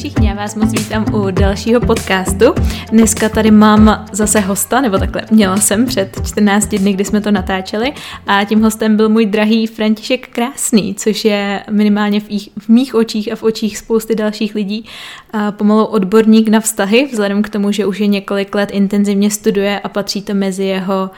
[0.00, 2.44] všichni, já vás moc vítám u dalšího podcastu.
[2.90, 7.30] Dneska tady mám zase hosta, nebo takhle, měla jsem před 14 dny, kdy jsme to
[7.30, 7.92] natáčeli
[8.26, 12.94] a tím hostem byl můj drahý František Krásný, což je minimálně v, jich, v mých
[12.94, 14.84] očích a v očích spousty dalších lidí
[15.32, 19.80] a pomalu odborník na vztahy, vzhledem k tomu, že už je několik let intenzivně studuje
[19.80, 21.10] a patří to mezi jeho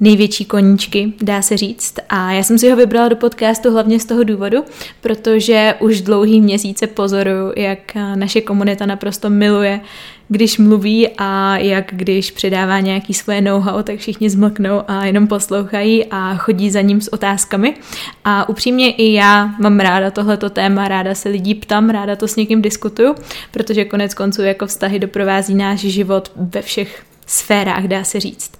[0.00, 1.94] největší koníčky, dá se říct.
[2.08, 4.64] A já jsem si ho vybrala do podcastu hlavně z toho důvodu,
[5.00, 7.78] protože už dlouhý měsíce pozoruju, jak
[8.14, 9.80] naše komunita naprosto miluje,
[10.28, 16.04] když mluví a jak když předává nějaký svoje know-how, tak všichni zmlknou a jenom poslouchají
[16.10, 17.74] a chodí za ním s otázkami.
[18.24, 22.36] A upřímně i já mám ráda tohleto téma, ráda se lidí ptám, ráda to s
[22.36, 23.14] někým diskutuju,
[23.50, 28.50] protože konec konců jako vztahy doprovází náš život ve všech sférách, dá se říct.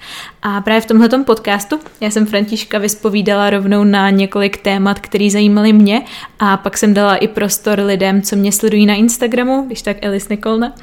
[0.43, 5.73] A právě v tomhle podcastu já jsem Františka vyspovídala rovnou na několik témat, které zajímaly
[5.73, 6.03] mě
[6.39, 10.29] a pak jsem dala i prostor lidem, co mě sledují na Instagramu, když tak Elis
[10.29, 10.75] Nikolna,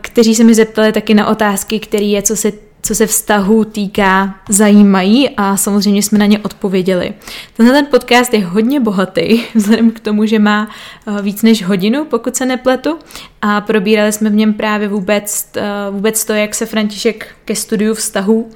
[0.00, 4.34] kteří se mi zeptali taky na otázky, které je, co se co se vztahu týká,
[4.48, 7.14] zajímají a samozřejmě jsme na ně odpověděli.
[7.56, 10.68] Tenhle ten podcast je hodně bohatý, vzhledem k tomu, že má
[11.06, 12.98] eh, víc než hodinu, pokud se nepletu,
[13.42, 17.94] a probírali jsme v něm právě vůbec, eh, vůbec to, jak se František ke studiu
[17.94, 18.50] vztahu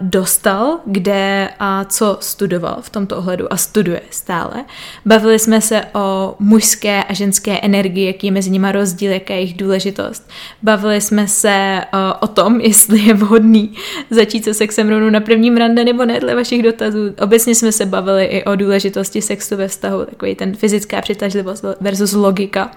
[0.00, 4.64] dostal, kde a co studoval v tomto ohledu a studuje stále.
[5.06, 9.40] Bavili jsme se o mužské a ženské energii, jaký je mezi nimi rozdíl, jaká je
[9.40, 10.30] jejich důležitost.
[10.62, 11.84] Bavili jsme se
[12.20, 13.74] o tom, jestli je vhodný
[14.10, 16.98] začít se sexem rovnou na prvním rande nebo ne, dle vašich dotazů.
[17.22, 22.12] Obecně jsme se bavili i o důležitosti sexu ve vztahu, takový ten fyzická přitažlivost versus
[22.12, 22.70] logika.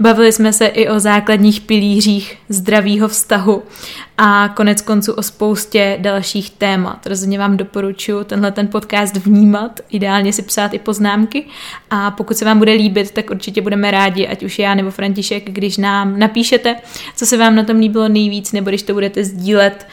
[0.00, 3.62] Bavili jsme se i o základních pilířích zdravého vztahu
[4.18, 7.06] a konec konců o spoustě dalších témat.
[7.06, 11.44] Rozhodně vám doporučuji tenhle ten podcast vnímat, ideálně si psát i poznámky
[11.90, 15.50] a pokud se vám bude líbit, tak určitě budeme rádi, ať už já nebo František,
[15.50, 16.76] když nám napíšete,
[17.16, 19.86] co se vám na tom líbilo nejvíc, nebo když to budete sdílet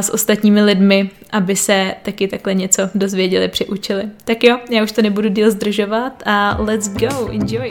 [0.00, 4.02] s ostatními lidmi, aby se taky takhle něco dozvěděli, přiučili.
[4.24, 7.70] Tak jo, já už to nebudu díl zdržovat a let's go, enjoy!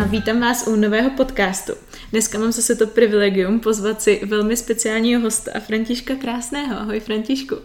[0.00, 1.72] a vítám vás u nového podcastu.
[2.10, 6.76] Dneska mám zase to privilegium pozvat si velmi speciálního hosta Františka Krásného.
[6.76, 7.56] Ahoj Františku.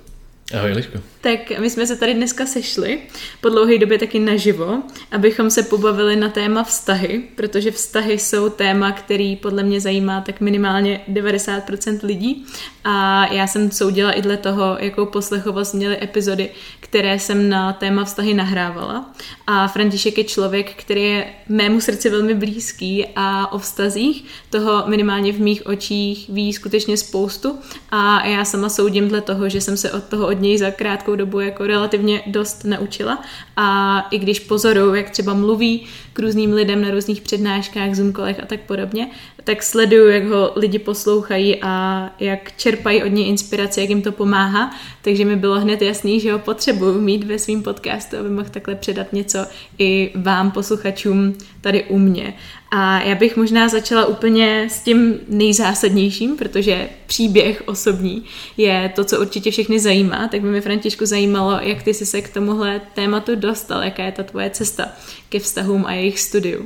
[0.53, 0.97] Ahoj Liško.
[1.21, 2.99] Tak my jsme se tady dneska sešli,
[3.41, 8.91] po dlouhé době taky naživo, abychom se pobavili na téma vztahy, protože vztahy jsou téma,
[8.91, 12.45] který podle mě zajímá tak minimálně 90% lidí
[12.83, 16.49] a já jsem soudila i dle toho, jakou poslechovost měly epizody,
[16.79, 19.13] které jsem na téma vztahy nahrávala.
[19.47, 25.33] A František je člověk, který je mému srdci velmi blízký a o vztazích toho minimálně
[25.33, 27.59] v mých očích ví skutečně spoustu
[27.91, 31.15] a já sama soudím dle toho, že jsem se od toho od něj za krátkou
[31.15, 33.23] dobu jako relativně dost naučila
[33.57, 38.45] a i když pozoruju, jak třeba mluví k různým lidem na různých přednáškách, zoomkolech a
[38.45, 39.09] tak podobně,
[39.43, 44.11] tak sleduju, jak ho lidi poslouchají a jak čerpají od něj inspiraci, jak jim to
[44.11, 48.49] pomáhá, takže mi bylo hned jasný, že ho potřebuju mít ve svém podcastu, aby mohl
[48.49, 49.39] takhle předat něco
[49.79, 52.33] i vám, posluchačům, tady u mě.
[52.71, 58.23] A já bych možná začala úplně s tím nejzásadnějším, protože příběh osobní
[58.57, 62.21] je to, co určitě všechny zajímá, tak by mi Františku zajímalo, jak ty jsi se
[62.21, 64.87] k tomuhle tématu dostal, jaká je ta tvoje cesta
[65.29, 66.65] ke vztahům a jejich studiu.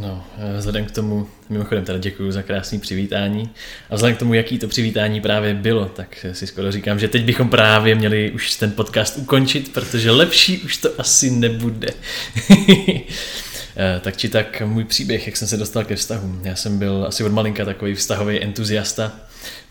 [0.00, 3.50] No, eh, vzhledem k tomu, mimochodem teda děkuji za krásný přivítání
[3.90, 7.24] a vzhledem k tomu, jaký to přivítání právě bylo, tak si skoro říkám, že teď
[7.24, 11.88] bychom právě měli už ten podcast ukončit, protože lepší už to asi nebude.
[13.76, 16.40] Eh, tak či tak můj příběh, jak jsem se dostal ke vztahu.
[16.42, 19.12] Já jsem byl asi od malinka takový vztahový entuziasta,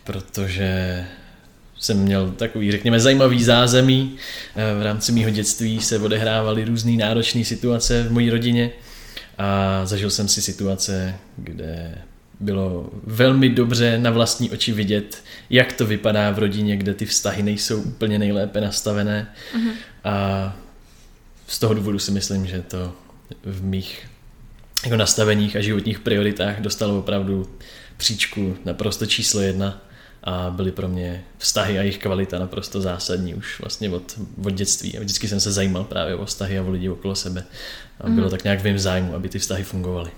[0.03, 1.05] protože
[1.79, 4.15] jsem měl takový, řekněme, zajímavý zázemí.
[4.55, 8.71] Eh, v rámci mého dětství se odehrávaly různé náročné situace v mojí rodině
[9.37, 11.97] a zažil jsem si situace, kde
[12.39, 17.43] bylo velmi dobře na vlastní oči vidět, jak to vypadá v rodině, kde ty vztahy
[17.43, 19.33] nejsou úplně nejlépe nastavené.
[19.55, 19.71] Uh-huh.
[20.03, 20.55] A
[21.47, 22.93] z toho důvodu si myslím, že to
[23.43, 24.07] v mých
[24.83, 27.49] jako nastaveních a životních prioritách dostalo opravdu
[27.97, 29.81] příčku naprosto číslo jedna
[30.23, 34.97] a byly pro mě vztahy a jejich kvalita naprosto zásadní už vlastně od, od dětství.
[34.97, 37.43] A vždycky jsem se zajímal právě o vztahy a o lidi okolo sebe.
[38.01, 38.31] A bylo mm.
[38.31, 40.11] tak nějak v mém zájmu, aby ty vztahy fungovaly.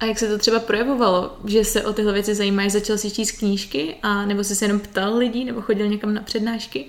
[0.00, 2.72] A jak se to třeba projevovalo, že se o tyhle věci zajímáš?
[2.72, 6.22] Začal si číst knížky a nebo jsi se jenom ptal lidí nebo chodil někam na
[6.22, 6.86] přednášky?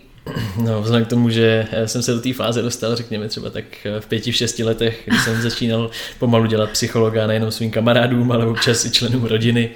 [0.58, 3.64] No, vzhledem k tomu, že jsem se do té fáze dostal, řekněme třeba tak
[4.00, 5.90] v pěti, v šesti letech, kdy jsem začínal
[6.20, 9.70] pomalu dělat psychologa nejenom svým kamarádům, ale občas i členům rodiny,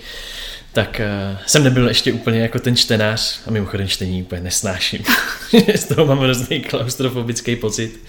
[0.73, 1.01] tak
[1.31, 5.03] uh, jsem nebyl ještě úplně jako ten čtenář a mimochodem čtení úplně nesnáším.
[5.75, 8.00] Z toho mám hrozný klaustrofobický pocit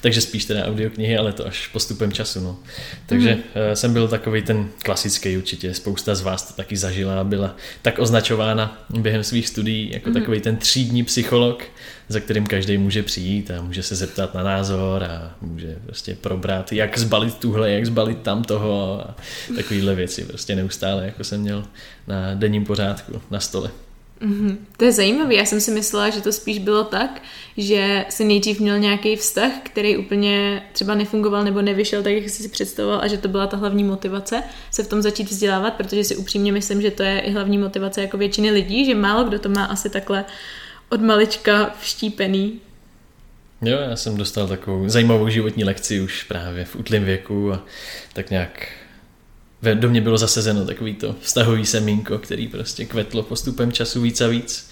[0.00, 2.40] takže spíš teda audioknihy, ale to až postupem času.
[2.40, 2.58] No.
[3.06, 3.42] Takže mm.
[3.74, 8.86] jsem byl takový ten klasický určitě, spousta z vás to taky zažila, byla tak označována
[8.90, 10.14] během svých studií jako mm.
[10.14, 11.64] takový ten třídní psycholog,
[12.08, 16.72] za kterým každý může přijít a může se zeptat na názor a může prostě probrat,
[16.72, 19.16] jak zbalit tuhle, jak zbalit tam toho a
[19.56, 21.64] takovýhle věci prostě neustále, jako jsem měl
[22.06, 23.70] na denním pořádku na stole.
[24.20, 24.56] Mm-hmm.
[24.76, 25.34] To je zajímavé.
[25.34, 27.22] Já jsem si myslela, že to spíš bylo tak,
[27.56, 32.42] že si nejdřív měl nějaký vztah, který úplně třeba nefungoval nebo nevyšel tak, jak jsi
[32.42, 36.04] si představoval a že to byla ta hlavní motivace se v tom začít vzdělávat, protože
[36.04, 39.38] si upřímně myslím, že to je i hlavní motivace jako většiny lidí, že málo kdo
[39.38, 40.24] to má asi takhle
[40.88, 42.60] od malička vštípený.
[43.62, 47.64] Jo, já jsem dostal takovou zajímavou životní lekci už právě v útlém věku a
[48.12, 48.68] tak nějak
[49.74, 54.28] do mě bylo zasezeno takový to vztahový semínko, který prostě kvetlo postupem času víc a
[54.28, 54.70] víc.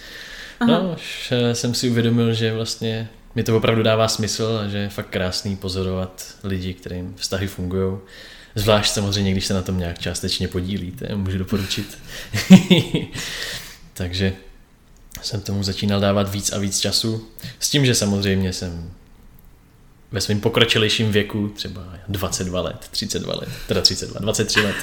[0.60, 0.72] Aha.
[0.72, 4.78] No, až eh, jsem si uvědomil, že vlastně mi to opravdu dává smysl a že
[4.78, 7.98] je fakt krásný pozorovat lidi, kterým vztahy fungují.
[8.54, 11.98] Zvlášť samozřejmě, když se na tom nějak částečně podílíte, můžu doporučit.
[13.94, 14.32] Takže
[15.22, 17.28] jsem tomu začínal dávat víc a víc času.
[17.58, 18.90] S tím, že samozřejmě jsem
[20.12, 24.76] ve svém pokročilejším věku, třeba 22 let, 32 let, teda 32, 23 let.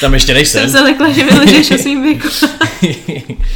[0.00, 0.62] Tam ještě nejsem.
[0.62, 2.28] Jsem se lekla, že vyležeš o svým věku.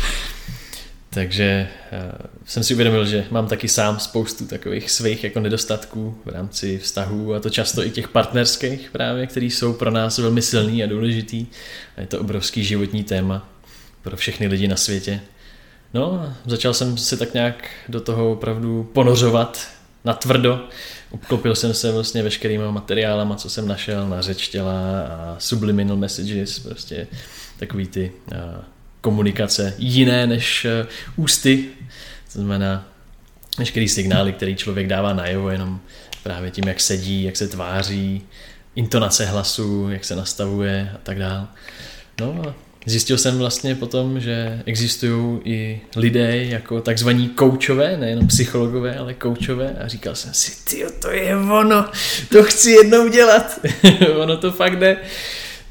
[1.11, 1.99] Takže uh,
[2.45, 7.35] jsem si uvědomil, že mám taky sám spoustu takových svých jako nedostatků v rámci vztahů
[7.35, 11.47] a to často i těch partnerských právě, který jsou pro nás velmi silný a důležitý.
[11.97, 13.49] A je to obrovský životní téma
[14.03, 15.21] pro všechny lidi na světě.
[15.95, 19.69] No a začal jsem se tak nějak do toho opravdu ponořovat
[20.05, 20.69] na tvrdo.
[21.11, 26.59] Obklopil jsem se vlastně veškerýma materiálama, co jsem našel na řeč těla a subliminal messages,
[26.59, 27.07] prostě
[27.59, 28.13] takový ty
[29.01, 30.67] komunikace jiné než
[31.17, 31.65] uh, ústy,
[32.33, 32.89] to znamená
[33.59, 35.81] veškerý signály, který člověk dává najevo jenom
[36.23, 38.23] právě tím, jak sedí, jak se tváří,
[38.75, 41.47] intonace hlasu, jak se nastavuje a tak dále.
[42.21, 42.55] No a
[42.87, 49.77] Zjistil jsem vlastně potom, že existují i lidé jako takzvaní koučové, nejenom psychologové, ale koučové
[49.85, 51.91] a říkal jsem si, ty to je ono,
[52.29, 53.61] to chci jednou dělat,
[54.17, 54.97] ono to fakt jde.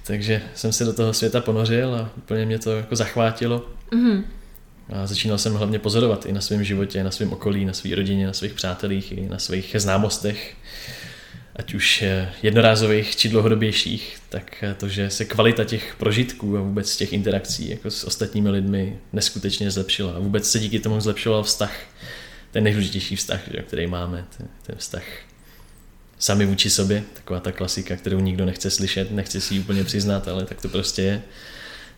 [0.03, 3.65] Takže jsem se do toho světa ponořil a úplně mě to jako zachvátilo.
[3.91, 4.23] Mm-hmm.
[4.89, 8.27] A začínal jsem hlavně pozorovat i na svém životě, na svém okolí, na své rodině,
[8.27, 10.55] na svých přátelích i na svých známostech
[11.59, 12.03] ať už
[12.43, 17.91] jednorázových či dlouhodobějších, tak to, že se kvalita těch prožitků a vůbec těch interakcí jako
[17.91, 20.13] s ostatními lidmi neskutečně zlepšila.
[20.13, 21.73] A vůbec se díky tomu zlepšoval vztah,
[22.51, 25.03] ten nejdůležitější vztah, který máme, ten, ten vztah
[26.19, 30.27] sami vůči sobě, taková ta klasika, kterou nikdo nechce slyšet, nechce si ji úplně přiznat,
[30.27, 31.21] ale tak to prostě je.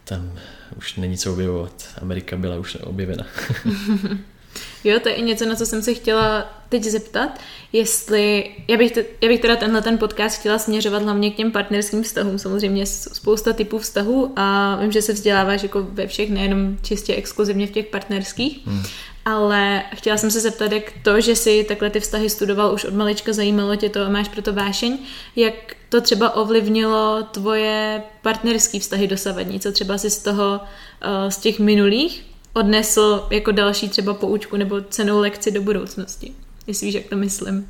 [0.03, 0.39] Tam
[0.77, 1.89] už není co objevovat.
[2.01, 3.25] Amerika byla už objevena.
[4.83, 7.39] Jo, to je i něco, na co jsem se chtěla teď zeptat,
[7.73, 11.51] jestli, já bych, te, já bych teda tenhle ten podcast chtěla směřovat hlavně k těm
[11.51, 16.77] partnerským vztahům, samozřejmě spousta typů vztahů a vím, že se vzděláváš jako ve všech, nejenom
[16.81, 18.83] čistě exkluzivně v těch partnerských, hmm.
[19.25, 22.93] ale chtěla jsem se zeptat, jak to, že si takhle ty vztahy studoval už od
[22.93, 24.97] malička, zajímalo tě to a máš pro to vášeň,
[25.35, 25.53] jak
[25.89, 30.59] to třeba ovlivnilo tvoje partnerský vztahy dosavadní, co třeba si z toho,
[31.01, 36.31] eh, z těch minulých odnesl jako další třeba poučku nebo cenou lekci do budoucnosti.
[36.67, 37.67] Jestli víš, jak to myslím.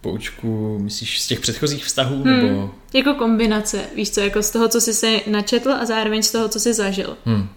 [0.00, 2.22] Poučku, myslíš z těch předchozích vztahů?
[2.22, 2.70] Hmm, nebo...
[2.92, 6.48] Jako kombinace, víš co, jako z toho, co jsi se načetl a zároveň z toho,
[6.48, 7.16] co jsi zažil.
[7.24, 7.48] Hmm.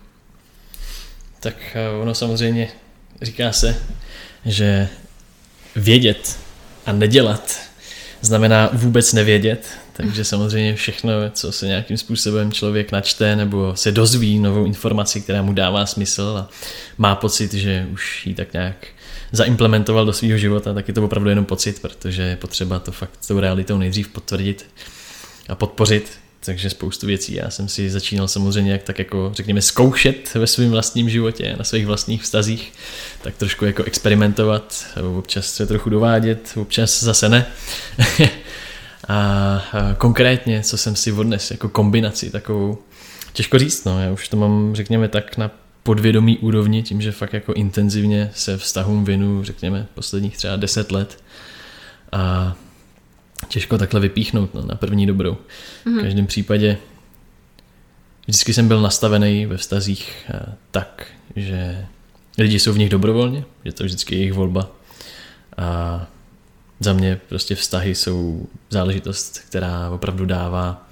[1.40, 2.72] Tak eh, ono samozřejmě
[3.22, 3.84] říká se,
[4.46, 4.90] že
[5.76, 6.40] vědět
[6.86, 7.60] a nedělat
[8.22, 14.40] znamená vůbec nevědět, takže samozřejmě všechno, co se nějakým způsobem člověk načte nebo se dozví
[14.40, 16.50] novou informaci, která mu dává smysl a
[16.98, 18.88] má pocit, že už ji tak nějak
[19.32, 23.12] zaimplementoval do svého života, tak je to opravdu jenom pocit, protože je potřeba to fakt
[23.22, 24.66] s tou realitou nejdřív potvrdit
[25.50, 26.12] a podpořit.
[26.46, 27.34] Takže spoustu věcí.
[27.34, 31.64] Já jsem si začínal samozřejmě jak tak jako, řekněme, zkoušet ve svém vlastním životě, na
[31.64, 32.74] svých vlastních vztazích,
[33.22, 34.86] tak trošku jako experimentovat,
[35.18, 37.46] občas se trochu dovádět, občas zase ne.
[39.08, 39.62] A
[39.98, 42.78] konkrétně, co jsem si odnes jako kombinaci takovou,
[43.34, 45.52] těžko říct, no, já už to mám, řekněme, tak na
[45.84, 51.24] podvědomí úrovni, tím, že fakt jako intenzivně se vztahům věnu, řekněme, posledních třeba deset let
[52.12, 52.56] a
[53.48, 55.38] těžko takhle vypíchnout no, na první dobrou.
[55.86, 56.00] Mm-hmm.
[56.00, 56.78] V každém případě
[58.28, 60.32] vždycky jsem byl nastavený ve vztazích
[60.72, 61.86] tak, že
[62.38, 64.72] lidi jsou v nich dobrovolně, že to je vždycky jejich volba
[65.58, 66.08] a
[66.80, 70.88] za mě prostě vztahy jsou záležitost, která opravdu dává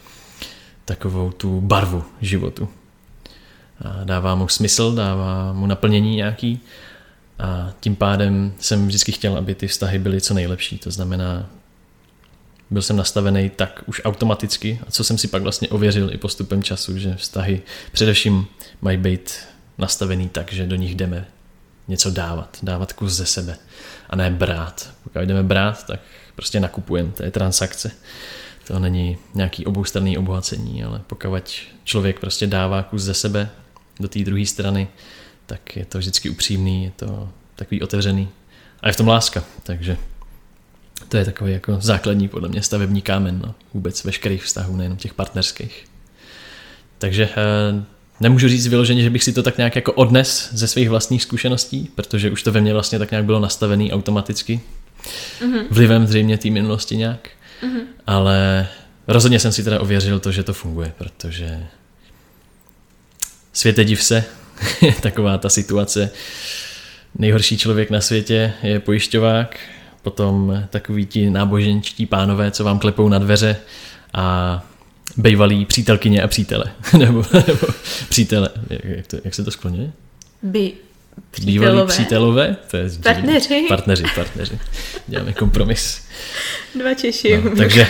[0.85, 2.69] takovou tu barvu životu.
[3.81, 6.59] a dává mu smysl, dává mu naplnění nějaký
[7.39, 10.77] a tím pádem jsem vždycky chtěl, aby ty vztahy byly co nejlepší.
[10.77, 11.49] To znamená,
[12.69, 16.63] byl jsem nastavený tak už automaticky a co jsem si pak vlastně ověřil i postupem
[16.63, 17.61] času, že vztahy
[17.91, 18.45] především
[18.81, 19.39] mají být
[19.77, 21.27] nastavený tak, že do nich jdeme
[21.87, 23.57] něco dávat, dávat kus ze sebe
[24.11, 24.93] a ne brát.
[25.03, 25.99] Pokud jdeme brát, tak
[26.35, 27.91] prostě nakupujeme, to je transakce.
[28.67, 31.51] To není nějaký oboustranný obohacení, ale pokud
[31.83, 33.49] člověk prostě dává kus ze sebe
[33.99, 34.87] do té druhé strany,
[35.45, 38.29] tak je to vždycky upřímný, je to takový otevřený.
[38.81, 39.97] A je v tom láska, takže
[41.09, 45.13] to je takový jako základní podle mě stavební kámen no, vůbec veškerých vztahů, nejenom těch
[45.13, 45.85] partnerských.
[46.97, 47.83] Takže eh,
[48.21, 51.89] nemůžu říct vyloženě, že bych si to tak nějak jako odnes ze svých vlastních zkušeností,
[51.95, 54.61] protože už to ve mně vlastně tak nějak bylo nastavený automaticky.
[55.41, 55.65] Mm-hmm.
[55.69, 57.29] Vlivem zřejmě té minulosti nějak.
[57.63, 57.81] Mm-hmm.
[58.07, 58.67] Ale
[59.07, 61.67] rozhodně jsem si teda ověřil to, že to funguje, protože
[63.53, 64.23] světe div se,
[65.01, 66.11] taková ta situace.
[67.15, 69.59] Nejhorší člověk na světě je pojišťovák,
[70.01, 73.55] potom takový ti náboženčtí pánové, co vám klepou na dveře
[74.13, 74.65] a
[75.17, 76.65] bejvalí přítelkyně a přítele.
[76.97, 77.67] nebo, nebo
[78.09, 78.49] přítele.
[78.69, 79.91] Jak, jak, to, jak se to skloňuje?
[80.43, 80.71] By,
[81.43, 82.55] Bývalí přítelové?
[82.71, 83.65] To je partneři.
[83.67, 84.59] Partneři, partneři.
[85.07, 86.01] Děláme kompromis.
[86.79, 87.41] Dva Češi.
[87.43, 87.87] No, takže,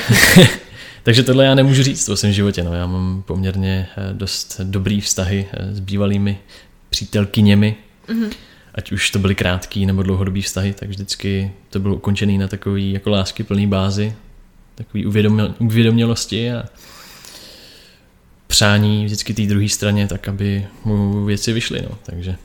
[1.03, 2.63] takže tohle já nemůžu říct o svém životě.
[2.63, 2.73] No.
[2.73, 6.39] Já mám poměrně eh, dost dobrý vztahy eh, s bývalými
[6.89, 7.75] přítelkyněmi.
[8.07, 8.31] Mm-hmm
[8.75, 12.91] ať už to byly krátký nebo dlouhodobý vztahy, tak vždycky to bylo ukončené na takový
[12.91, 14.15] jako lásky plný bázi,
[14.75, 16.63] takový uvědomil, uvědomělosti a
[18.51, 21.81] přání vždycky té druhé straně, tak aby mu věci vyšly.
[21.89, 21.97] No.
[22.03, 22.35] Takže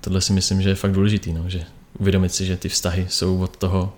[0.00, 1.44] tohle si myslím, že je fakt důležitý, no.
[1.46, 1.64] že
[1.98, 3.92] uvědomit si, že ty vztahy jsou od toho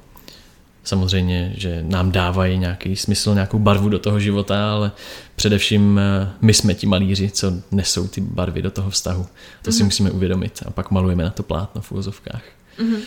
[0.85, 4.92] samozřejmě, že nám dávají nějaký smysl, nějakou barvu do toho života, ale
[5.37, 9.26] především eh, my jsme ti malíři, co nesou ty barvy do toho vztahu.
[9.62, 9.75] To mm-hmm.
[9.75, 9.87] si mhm.
[9.87, 12.42] musíme uvědomit a pak malujeme na to plátno v úvozovkách.
[12.78, 13.00] Mm-hmm.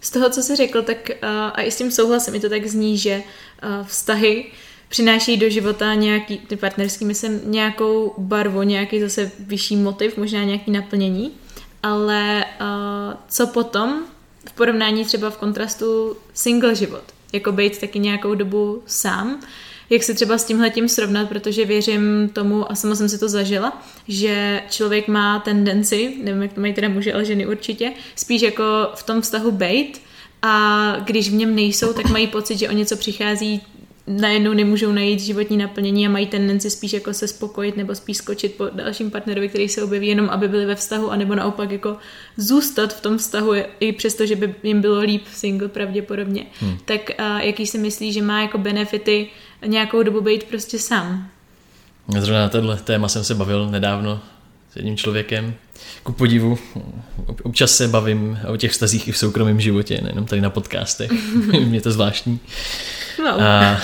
[0.00, 2.66] Z toho, co jsi řekl, tak uh, a i s tím souhlasím, mi to tak
[2.66, 3.22] zní, že
[3.64, 4.46] uh, vztahy
[4.88, 10.70] přináší do života nějaký, ty partnerský, myslím, nějakou barvu, nějaký zase vyšší motiv, možná nějaký
[10.70, 11.30] naplnění,
[11.82, 14.02] ale uh, co potom,
[14.48, 17.02] v porovnání třeba v kontrastu single život,
[17.32, 19.40] jako být taky nějakou dobu sám,
[19.90, 23.82] jak se třeba s tímhletím srovnat, protože věřím tomu, a sama jsem si to zažila,
[24.08, 28.64] že člověk má tendenci, nevím, jak to mají teda muži, ale ženy určitě, spíš jako
[28.94, 30.00] v tom vztahu bejt.
[30.42, 33.62] A když v něm nejsou, tak mají pocit, že o něco přichází
[34.08, 38.54] najednou nemůžou najít životní naplnění a mají tendenci spíš jako se spokojit nebo spíš skočit
[38.54, 41.96] po dalším partnerovi, který se objeví jenom, aby byli ve vztahu, anebo naopak jako
[42.36, 46.46] zůstat v tom vztahu, i přesto, že by jim bylo líp single pravděpodobně.
[46.60, 46.78] Hmm.
[46.84, 49.28] Tak a jaký si myslí, že má jako benefity
[49.66, 51.28] nějakou dobu být prostě sám?
[52.18, 54.20] Zrovna na tohle téma jsem se bavil nedávno
[54.72, 55.54] s jedním člověkem.
[56.02, 56.58] Ku podivu,
[57.42, 61.10] občas se bavím o těch vztazích i v soukromém životě, nejenom tady na podcastech.
[61.64, 62.40] Mě to zvláštní.
[63.18, 63.42] Wow.
[63.42, 63.80] A,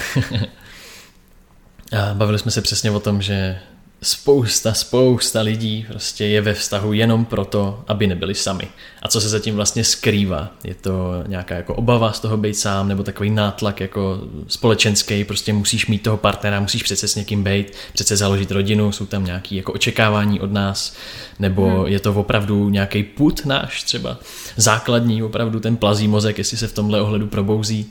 [1.98, 3.58] a bavili jsme se přesně o tom, že
[4.04, 8.68] spousta, spousta lidí prostě je ve vztahu jenom proto, aby nebyli sami.
[9.02, 10.50] A co se zatím vlastně skrývá?
[10.64, 15.52] Je to nějaká jako obava z toho být sám, nebo takový nátlak jako společenský, prostě
[15.52, 19.54] musíš mít toho partnera, musíš přece s někým být, přece založit rodinu, jsou tam nějaké
[19.54, 20.96] jako očekávání od nás,
[21.38, 21.87] nebo hmm.
[21.87, 24.18] je to opravdu nějaký put náš třeba,
[24.56, 27.90] základní, opravdu ten plazí mozek, jestli se v tomhle ohledu probouzí.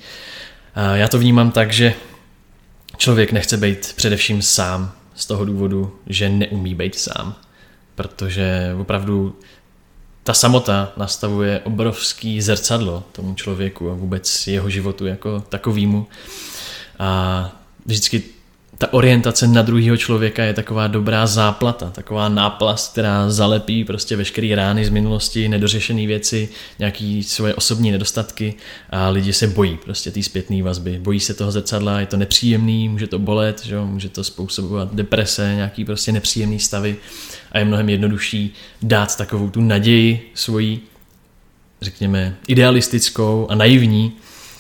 [0.76, 1.94] A já to vnímám tak, že
[2.98, 7.36] člověk nechce být především sám z toho důvodu, že neumí být sám.
[7.96, 9.40] Protože opravdu
[10.24, 16.08] ta samota nastavuje obrovský zrcadlo tomu člověku a vůbec jeho životu jako takovýmu.
[17.00, 17.52] A
[17.86, 18.24] vždycky
[18.78, 24.56] ta orientace na druhého člověka je taková dobrá záplata, taková náplast, která zalepí prostě veškeré
[24.56, 26.50] rány z minulosti, nedořešené věci,
[26.80, 28.54] nějaký svoje osobní nedostatky
[28.90, 31.00] a lidi se bojí prostě té zpětné vazby.
[31.00, 33.80] Bojí se toho zrcadla, je to nepříjemný, může to bolet, že?
[33.80, 36.96] může to způsobovat deprese, nějaký prostě nepříjemný stavy
[37.52, 40.80] a je mnohem jednodušší dát takovou tu naději svoji,
[41.82, 44.14] řekněme, idealistickou a naivní,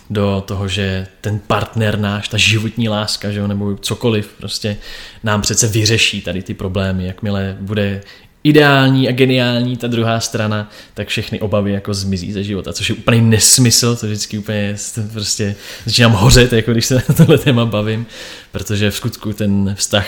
[0.10, 4.78] do toho, že ten partner náš, ta životní láska, že jo, nebo cokoliv, prostě
[5.24, 7.06] nám přece vyřeší tady ty problémy.
[7.06, 8.02] Jakmile bude
[8.44, 12.96] ideální a geniální ta druhá strana, tak všechny obavy jako zmizí ze života, což je
[12.96, 14.76] úplný nesmysl, to vždycky úplně
[15.14, 15.56] prostě
[15.86, 18.06] začínám hořet, jako když se na tohle téma bavím,
[18.52, 20.08] protože v skutku ten vztah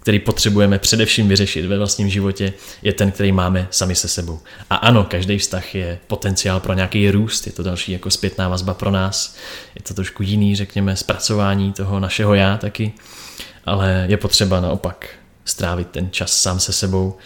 [0.00, 2.52] který potřebujeme především vyřešit ve vlastním životě,
[2.82, 4.40] je ten, který máme sami se sebou.
[4.70, 8.74] A ano, každý vztah je potenciál pro nějaký růst, je to další jako zpětná vazba
[8.74, 9.36] pro nás,
[9.74, 12.92] je to trošku jiný, řekněme, zpracování toho našeho já taky,
[13.64, 15.08] ale je potřeba naopak
[15.44, 17.16] strávit ten čas sám se sebou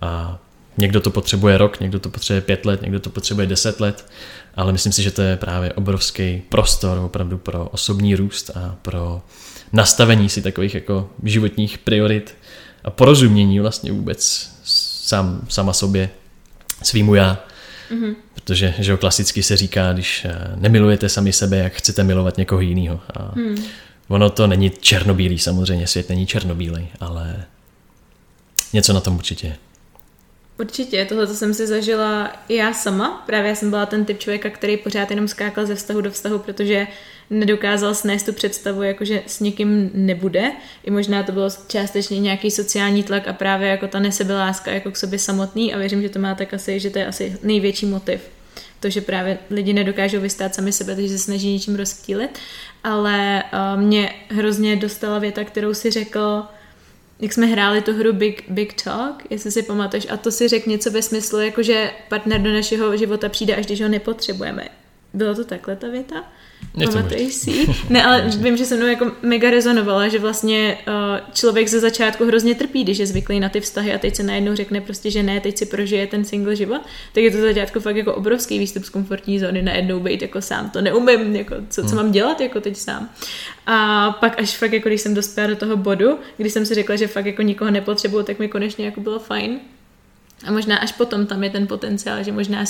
[0.00, 0.38] a
[0.78, 4.06] někdo to potřebuje rok, někdo to potřebuje pět let, někdo to potřebuje deset let,
[4.54, 9.22] ale myslím si, že to je právě obrovský prostor opravdu pro osobní růst a pro
[9.72, 12.34] nastavení si takových jako životních priorit
[12.84, 16.10] a porozumění vlastně vůbec sám, sama sobě,
[16.82, 17.44] svýmu já.
[17.90, 18.14] Mm-hmm.
[18.34, 22.60] Protože že jo, klasicky se říká, když eh, nemilujete sami sebe, jak chcete milovat někoho
[22.60, 23.00] jiného.
[23.14, 23.64] A mm.
[24.08, 27.44] ono to není černobílý samozřejmě, svět není černobílej, ale
[28.72, 29.56] něco na tom určitě je.
[30.58, 33.22] Určitě, tohle jsem si zažila i já sama.
[33.26, 36.38] Právě já jsem byla ten typ člověka, který pořád jenom skákal ze vztahu do vztahu,
[36.38, 36.86] protože
[37.30, 40.52] nedokázal snést tu představu, jakože s někým nebude.
[40.84, 44.96] I možná to bylo částečně nějaký sociální tlak a právě jako ta nesebeláska jako k
[44.96, 48.20] sobě samotný a věřím, že to má tak asi, že to je asi největší motiv.
[48.80, 52.38] To, že právě lidi nedokážou vystát sami sebe, takže se snaží něčím rozptýlit.
[52.84, 56.42] Ale uh, mě hrozně dostala věta, kterou si řekl,
[57.20, 60.70] jak jsme hráli tu hru Big, Big Talk, jestli si pamatuješ, a to si řekl
[60.70, 64.68] něco ve smyslu, jako že partner do našeho života přijde, až když ho nepotřebujeme.
[65.18, 66.24] Bylo to takhle ta věta?
[66.84, 67.66] Pamatuješ si?
[67.90, 72.24] Ne, ale vím, že se mnou jako mega rezonovala, že vlastně uh, člověk ze začátku
[72.24, 75.22] hrozně trpí, když je zvyklý na ty vztahy a teď se najednou řekne prostě, že
[75.22, 76.80] ne, teď si prožije ten single život,
[77.12, 80.70] tak je to začátku fakt jako obrovský výstup z komfortní zóny, najednou být jako sám,
[80.70, 81.96] to neumím, jako co, co hmm.
[81.96, 83.08] mám dělat jako teď sám.
[83.66, 86.96] A pak až fakt jako když jsem dospěla do toho bodu, když jsem si řekla,
[86.96, 89.60] že fakt jako nikoho nepotřebuju, tak mi konečně jako bylo fajn
[90.44, 92.66] a možná až potom tam je ten potenciál, že možná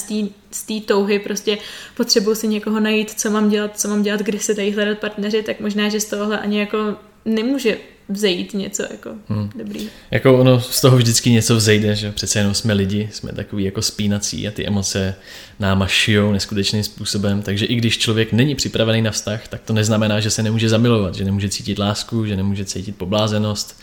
[0.51, 1.59] z té touhy prostě
[1.97, 5.43] potřebuji si někoho najít, co mám dělat, co mám dělat, kde se dají hledat partneři,
[5.43, 7.77] tak možná, že z tohohle ani jako nemůže
[8.09, 9.51] vzejít něco jako hmm.
[9.55, 9.89] dobrý.
[10.11, 13.83] Jako ono z toho vždycky něco vzejde, že přece jenom jsme lidi, jsme takový jako
[13.83, 15.15] spínací a ty emoce
[15.59, 20.21] náma šijou neskutečným způsobem, takže i když člověk není připravený na vztah, tak to neznamená,
[20.21, 23.81] že se nemůže zamilovat, že nemůže cítit lásku, že nemůže cítit poblázenost.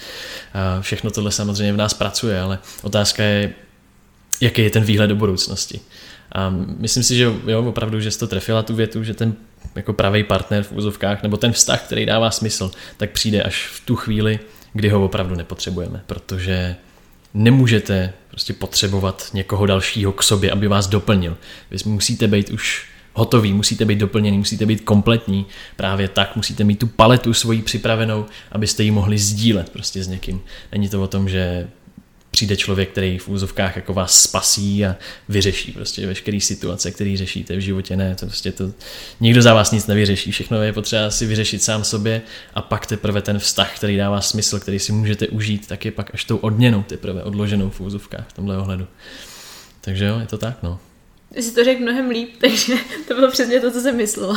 [0.54, 3.54] A všechno tohle samozřejmě v nás pracuje, ale otázka je,
[4.42, 5.80] jaký je ten výhled do budoucnosti.
[6.32, 9.36] A myslím si, že jo, opravdu, že jsi to trefila tu větu, že ten
[9.76, 13.86] jako pravý partner v úzovkách, nebo ten vztah, který dává smysl, tak přijde až v
[13.86, 14.40] tu chvíli,
[14.74, 16.76] kdy ho opravdu nepotřebujeme, protože
[17.34, 21.38] nemůžete prostě potřebovat někoho dalšího k sobě, aby vás doplnil.
[21.72, 25.46] Vy musíte být už hotový, musíte být doplněný, musíte být kompletní.
[25.76, 30.42] Právě tak musíte mít tu paletu svoji připravenou, abyste ji mohli sdílet prostě s někým.
[30.72, 31.68] Není to o tom, že
[32.36, 34.96] přijde člověk, který v úzovkách jako vás spasí a
[35.30, 37.96] vyřeší prostě veškeré situace, které řešíte v životě.
[37.96, 38.72] Ne, to prostě to,
[39.20, 42.22] nikdo za vás nic nevyřeší, všechno je potřeba si vyřešit sám sobě
[42.54, 46.14] a pak teprve ten vztah, který dává smysl, který si můžete užít, tak je pak
[46.14, 48.88] až tou odměnou teprve odloženou v úzovkách v tomhle ohledu.
[49.82, 50.80] Takže jo, je to tak, no
[51.40, 52.76] si to řekl mnohem líp, takže
[53.08, 54.36] to bylo přesně to, co jsem myslela.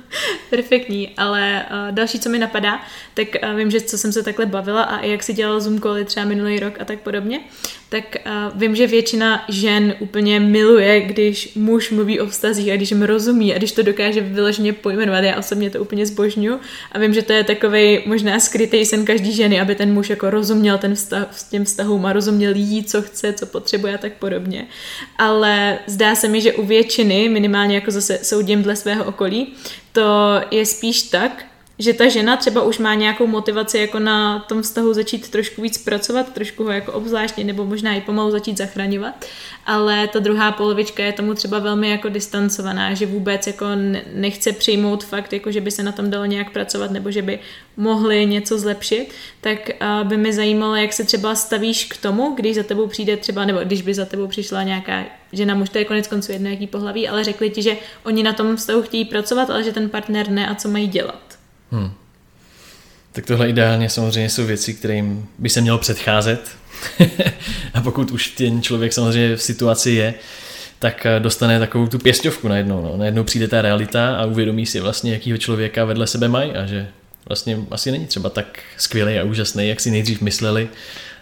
[0.50, 2.82] Perfektní, ale uh, další, co mi napadá,
[3.14, 5.80] tak uh, vím, že co jsem se takhle bavila a i jak si dělala Zoom
[5.80, 7.40] cally třeba minulý rok a tak podobně,
[7.94, 12.90] tak uh, vím, že většina žen úplně miluje, když muž mluví o vztazích a když
[12.90, 15.24] jim rozumí a když to dokáže vyloženě pojmenovat.
[15.24, 16.60] Já osobně to úplně zbožňuju
[16.92, 20.30] a vím, že to je takový možná skrytý sen každý ženy, aby ten muž jako
[20.30, 24.12] rozuměl ten vztah, s těm vztahům a rozuměl jí, co chce, co potřebuje a tak
[24.12, 24.66] podobně.
[25.18, 29.54] Ale zdá se mi, že u většiny, minimálně jako zase soudím dle svého okolí,
[29.92, 31.44] to je spíš tak,
[31.78, 35.78] že ta žena třeba už má nějakou motivaci jako na tom vztahu začít trošku víc
[35.78, 39.24] pracovat, trošku ho jako obzvláštně nebo možná i pomalu začít zachraňovat,
[39.66, 43.66] ale ta druhá polovička je tomu třeba velmi jako distancovaná, že vůbec jako
[44.14, 47.38] nechce přijmout fakt, jako že by se na tom dalo nějak pracovat nebo že by
[47.76, 49.70] mohli něco zlepšit, tak
[50.02, 53.58] by mi zajímalo, jak se třeba stavíš k tomu, když za tebou přijde třeba, nebo
[53.58, 57.08] když by za tebou přišla nějaká žena, muž, to je konec konců jedno, jaký pohlaví,
[57.08, 60.48] ale řekli ti, že oni na tom vztahu chtějí pracovat, ale že ten partner ne
[60.48, 61.43] a co mají dělat.
[61.74, 61.90] Hmm.
[63.12, 66.48] Tak tohle ideálně samozřejmě jsou věci, kterým by se mělo předcházet.
[67.74, 70.14] a pokud už ten člověk samozřejmě v situaci je,
[70.78, 72.82] tak eh, dostane takovou tu pěstovku najednou.
[72.82, 72.96] No.
[72.96, 76.88] Najednou přijde ta realita a uvědomí si vlastně, jakýho člověka vedle sebe mají a že
[77.28, 80.68] vlastně asi není třeba tak skvělý a úžasný, jak si nejdřív mysleli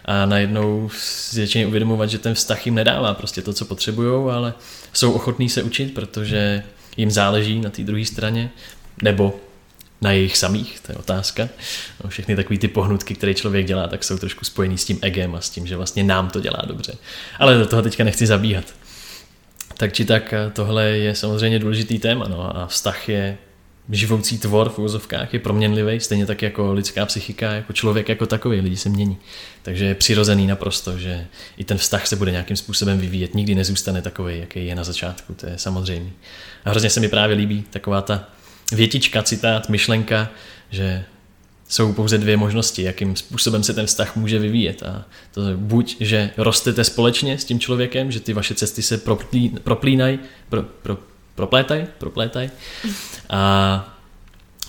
[0.05, 0.89] a najednou
[1.29, 4.53] začínají uvědomovat, že ten vztah jim nedává prostě to, co potřebují, ale
[4.93, 6.63] jsou ochotní se učit, protože
[6.97, 8.49] jim záleží na té druhé straně,
[9.03, 9.39] nebo
[10.03, 11.49] na jejich samých, to je otázka.
[12.03, 15.35] No, všechny takové ty pohnutky, které člověk dělá, tak jsou trošku spojený s tím egem
[15.35, 16.93] a s tím, že vlastně nám to dělá dobře.
[17.39, 18.65] Ale do toho teďka nechci zabíhat.
[19.77, 23.37] Tak či tak tohle je samozřejmě důležitý téma no, a vztah je
[23.89, 28.59] živoucí tvor v úzovkách, je proměnlivý, stejně tak jako lidská psychika, jako člověk jako takový,
[28.59, 29.17] lidi se mění.
[29.61, 34.01] Takže je přirozený naprosto, že i ten vztah se bude nějakým způsobem vyvíjet, nikdy nezůstane
[34.01, 36.09] takový, jaký je na začátku, to je samozřejmé.
[36.65, 38.29] A hrozně se mi právě líbí taková ta
[38.73, 40.29] větička, citát, myšlenka,
[40.69, 41.05] že
[41.67, 44.83] jsou pouze dvě možnosti, jakým způsobem se ten vztah může vyvíjet.
[44.83, 48.97] A to je buď, že rostete společně s tím člověkem, že ty vaše cesty se
[48.97, 50.97] proplí, proplínají, pro, pro,
[51.35, 52.49] proplétají, proplétaj
[53.29, 53.92] a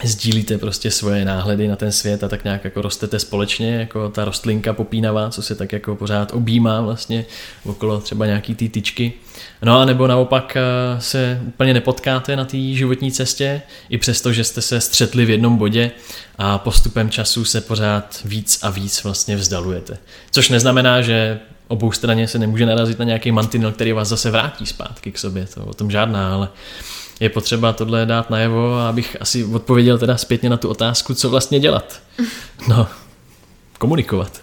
[0.03, 4.25] sdílíte prostě svoje náhledy na ten svět a tak nějak jako rostete společně, jako ta
[4.25, 7.25] rostlinka popínavá, co se tak jako pořád objímá vlastně
[7.65, 9.13] okolo třeba nějaký ty tyčky.
[9.63, 14.45] No a nebo naopak eh, se úplně nepotkáte na té životní cestě, i přesto, že
[14.45, 15.91] jste se střetli v jednom bodě
[16.39, 19.99] a postupem času se pořád víc a víc vlastně vzdalujete.
[20.31, 24.67] Což neznamená, že obou straně se nemůže narazit na nějaký mantinel, který vás zase vrátí
[24.67, 26.49] zpátky k sobě, to o tom žádná, ale
[27.21, 31.61] je potřeba tohle dát najevo, abych asi odpověděl teda zpětně na tu otázku, co vlastně
[31.61, 32.03] dělat.
[32.69, 32.87] No,
[33.79, 34.43] komunikovat.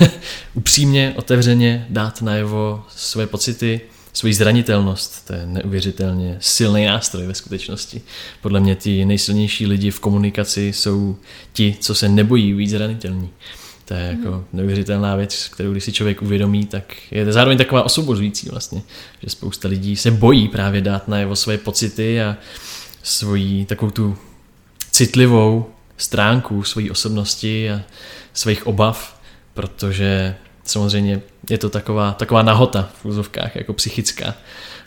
[0.54, 3.80] Upřímně, otevřeně dát najevo své pocity,
[4.12, 5.26] svoji zranitelnost.
[5.26, 8.02] To je neuvěřitelně silný nástroj ve skutečnosti.
[8.42, 11.16] Podle mě ti nejsilnější lidi v komunikaci jsou
[11.52, 13.30] ti, co se nebojí být zranitelní.
[13.90, 14.44] To je jako hmm.
[14.52, 18.82] neuvěřitelná věc, kterou když si člověk uvědomí, tak je zároveň taková osobozující vlastně,
[19.22, 22.36] že spousta lidí se bojí právě dát najevo své pocity a
[23.02, 24.18] svoji takovou tu
[24.90, 27.80] citlivou stránku svojí osobnosti a
[28.32, 29.20] svých obav,
[29.54, 34.34] protože samozřejmě je to taková, taková nahota v úzovkách, jako psychická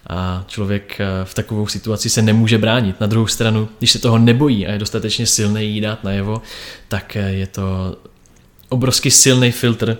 [0.07, 2.99] a člověk eh, v takovou situaci se nemůže bránit.
[2.99, 6.41] Na druhou stranu, když se toho nebojí a je dostatečně silný jí dát najevo,
[6.87, 7.97] tak eh, je to
[8.73, 9.97] obrovsky silný filtr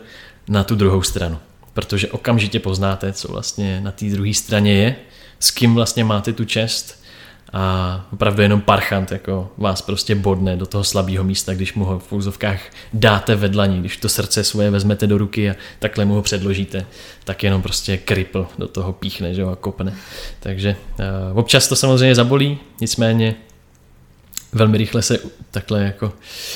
[0.50, 1.38] na tu druhou stranu.
[1.74, 4.96] Protože okamžitě poznáte, co vlastně na té druhé straně je,
[5.40, 7.04] s kým vlastně máte tu čest
[7.54, 12.00] a opravdu jenom parchant jako vás prostě bodne do toho slabého místa, když mu ho
[12.00, 12.60] v úzovkách
[12.94, 16.86] dáte vedlaní, když to srdce svoje vezmete do ruky a takhle mu ho předložíte,
[17.24, 19.94] tak jenom prostě kripl do toho píchne že ho, a kopne.
[20.40, 20.76] Takže
[21.32, 23.36] uh, občas to samozřejmě zabolí, nicméně
[24.54, 25.20] velmi rychle se
[25.52, 26.14] takhle jako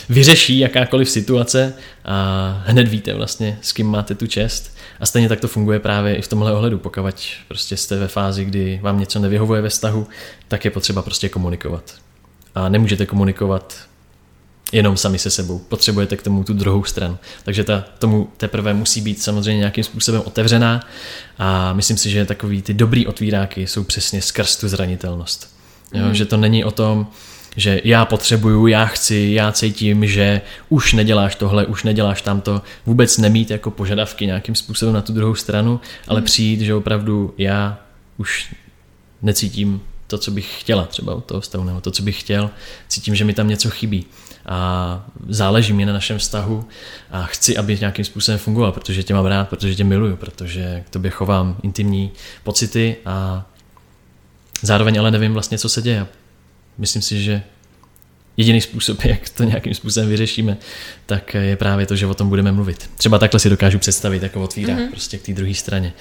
[0.09, 1.73] vyřeší jakákoliv situace
[2.05, 4.77] a hned víte vlastně, s kým máte tu čest.
[4.99, 6.77] A stejně tak to funguje právě i v tomhle ohledu.
[6.77, 7.01] Pokud
[7.47, 10.07] prostě jste ve fázi, kdy vám něco nevyhovuje ve vztahu,
[10.47, 11.95] tak je potřeba prostě komunikovat.
[12.55, 13.87] A nemůžete komunikovat
[14.71, 15.59] jenom sami se sebou.
[15.59, 17.17] Potřebujete k tomu tu druhou stranu.
[17.43, 20.87] Takže ta tomu teprve musí být samozřejmě nějakým způsobem otevřená
[21.37, 25.57] a myslím si, že takový ty dobrý otvíráky jsou přesně skrz tu zranitelnost.
[25.93, 26.15] Jo, mm.
[26.15, 27.07] Že to není o tom,
[27.57, 33.17] že já potřebuju, já chci, já cítím, že už neděláš tohle, už neděláš tamto, vůbec
[33.17, 36.25] nemít jako požadavky nějakým způsobem na tu druhou stranu, ale hmm.
[36.25, 37.79] přijít, že opravdu já
[38.17, 38.55] už
[39.21, 42.49] necítím to, co bych chtěla třeba od toho vztahu, nebo to, co bych chtěl,
[42.87, 44.05] cítím, že mi tam něco chybí.
[44.45, 46.65] A záleží mi na našem vztahu
[47.11, 50.89] a chci, aby nějakým způsobem fungoval, protože tě mám rád, protože tě miluju, protože k
[50.89, 52.11] tobě chovám intimní
[52.43, 53.45] pocity a
[54.61, 56.07] zároveň ale nevím vlastně, co se děje
[56.77, 57.43] myslím si, že
[58.37, 60.57] jediný způsob, jak to nějakým způsobem vyřešíme,
[61.05, 62.89] tak je právě to, že o tom budeme mluvit.
[62.97, 64.89] Třeba takhle si dokážu představit jako otvírák mm-hmm.
[64.89, 65.93] prostě k té druhé straně.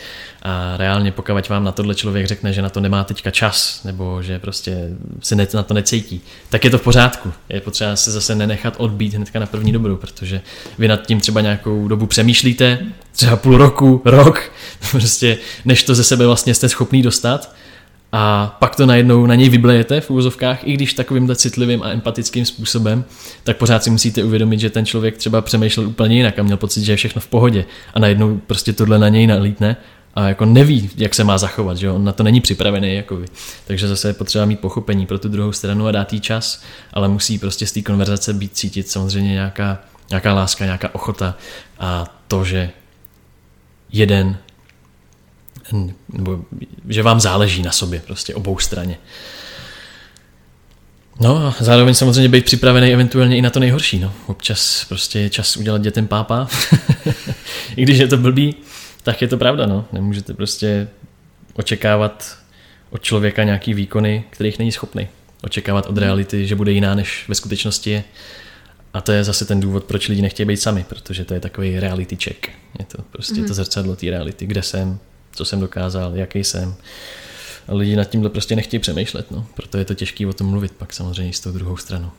[0.43, 4.23] A reálně, pokud vám na tohle člověk řekne, že na to nemá teďka čas, nebo
[4.23, 4.89] že prostě
[5.23, 7.33] se ne, na to necítí, tak je to v pořádku.
[7.49, 10.41] Je potřeba se zase nenechat odbít hnedka na první dobrou, protože
[10.79, 12.79] vy nad tím třeba nějakou dobu přemýšlíte,
[13.13, 14.53] třeba půl roku, rok,
[14.91, 17.55] prostě než to ze sebe vlastně jste schopný dostat,
[18.19, 22.45] a pak to najednou na něj vyblejete v úvozovkách, i když takovýmhle citlivým a empatickým
[22.45, 23.05] způsobem,
[23.45, 26.85] tak pořád si musíte uvědomit, že ten člověk třeba přemýšlel úplně jinak a měl pocit,
[26.85, 29.77] že je všechno v pohodě a najednou prostě tohle na něj nalítne
[30.15, 33.27] a jako neví, jak se má zachovat, že on na to není připravený jako vy.
[33.67, 37.09] Takže zase je potřeba mít pochopení pro tu druhou stranu a dát jí čas, ale
[37.09, 39.79] musí prostě z té konverzace být cítit samozřejmě nějaká,
[40.11, 41.35] nějaká láska, nějaká ochota
[41.79, 42.71] a to, že
[43.93, 44.37] jeden
[46.13, 46.45] nebo
[46.89, 48.99] že vám záleží na sobě, prostě obou straně.
[51.21, 53.99] No a zároveň samozřejmě být připravený eventuálně i na to nejhorší.
[53.99, 54.13] No.
[54.27, 56.49] Občas prostě je čas udělat dětem pápa.
[57.77, 58.55] I když je to blbý,
[59.03, 59.67] tak je to pravda.
[59.67, 59.85] No.
[59.93, 60.89] Nemůžete prostě
[61.55, 62.37] očekávat
[62.91, 65.09] od člověka nějaký výkony, kterých není schopný.
[65.43, 68.05] Očekávat od reality, že bude jiná, než ve skutečnosti je.
[68.95, 71.81] A to je zase ten důvod, proč lidi nechtějí být sami, protože to je takový
[71.81, 72.49] reality check.
[72.79, 73.47] Je to prostě mm-hmm.
[73.47, 74.99] to zrcadlo té reality, kde jsem,
[75.37, 76.75] co jsem dokázal, jaký jsem.
[77.69, 79.47] A lidi nad tímhle prostě nechtějí přemýšlet, no.
[79.55, 82.11] proto je to těžké o tom mluvit pak samozřejmě s tou druhou stranou.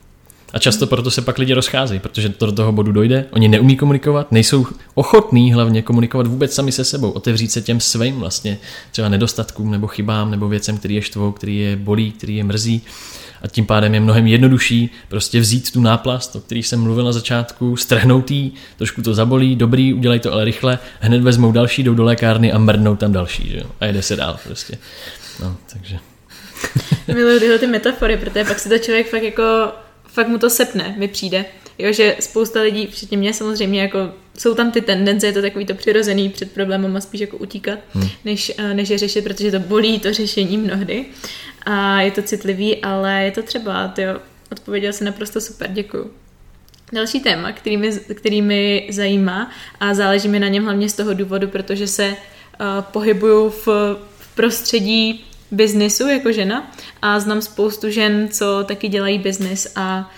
[0.54, 3.78] A často proto se pak lidi rozcházejí, protože to do toho bodu dojde, oni neumí
[3.78, 8.58] komunikovat, nejsou ochotní hlavně komunikovat vůbec sami se sebou, otevřít se těm svým vlastně
[8.92, 12.82] třeba nedostatkům nebo chybám nebo věcem, který je štvou, který je bolí, který je mrzí
[13.42, 17.12] a tím pádem je mnohem jednodušší prostě vzít tu náplast, o který jsem mluvil na
[17.12, 21.94] začátku, strhnout jí, trošku to zabolí, dobrý, udělej to ale rychle, hned vezmou další, jdou
[21.94, 23.64] do lékárny a mrdnou tam další, že?
[23.80, 24.78] a jede se dál prostě.
[25.44, 26.00] No, takže...
[27.08, 29.44] Miluji tyhle ty metafory, protože pak si to člověk fakt jako,
[30.08, 31.46] fakt mu to sepne, mi přijde.
[31.80, 35.66] Jo, že spousta lidí, včetně mě samozřejmě, jako jsou tam ty tendence, je to takový
[35.66, 38.10] to přirozený před problémem a spíš jako utíkat, hmm.
[38.26, 41.06] než, eh, než je řešit, protože to bolí to řešení mnohdy
[41.70, 44.04] a je to citlivý, ale je to třeba, ty
[44.52, 46.12] odpověděl se naprosto super, děkuju.
[46.94, 51.14] Další téma, který mi, který mi zajímá a záleží mi na něm hlavně z toho
[51.14, 52.16] důvodu, protože se uh,
[52.82, 53.68] pohybuju v,
[54.18, 60.12] v prostředí biznisu jako žena a znám spoustu žen, co taky dělají biznis a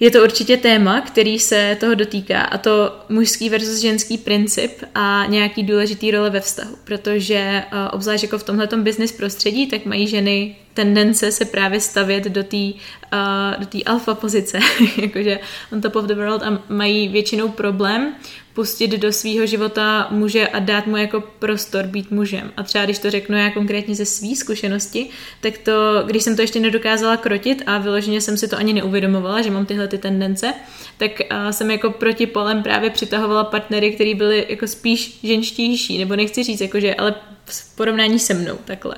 [0.00, 5.26] je to určitě téma, který se toho dotýká a to mužský versus ženský princip a
[5.28, 10.06] nějaký důležitý role ve vztahu, protože uh, obzvlášť jako v tomhletom business prostředí, tak mají
[10.06, 14.58] ženy tendence se právě stavět do té uh, do alfa pozice,
[15.02, 15.38] jakože
[15.72, 18.14] on top of the world a mají většinou problém
[18.54, 22.52] pustit do svého života muže a dát mu jako prostor být mužem.
[22.56, 25.08] A třeba když to řeknu já konkrétně ze své zkušenosti,
[25.40, 29.42] tak to, když jsem to ještě nedokázala krotit a vyloženě jsem si to ani neuvědomovala,
[29.42, 30.54] že mám tyhle ty tendence,
[30.98, 31.10] tak
[31.50, 36.60] jsem jako proti polem právě přitahovala partnery, který byli jako spíš ženštější, nebo nechci říct,
[36.60, 37.14] jakože, ale
[37.50, 38.96] v porovnání se mnou, takhle.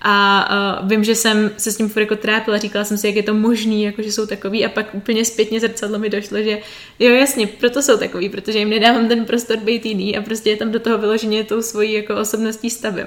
[0.00, 0.48] A
[0.82, 3.22] uh, vím, že jsem se s tím furt jako trápila, říkala jsem si, jak je
[3.22, 6.58] to možný, jako že jsou takový a pak úplně zpětně zrcadlo mi došlo, že
[6.98, 10.56] jo jasně, proto jsou takový, protože jim nedávám ten prostor být jiný a prostě je
[10.56, 13.06] tam do toho vyloženě tou svojí jako osobností stavím.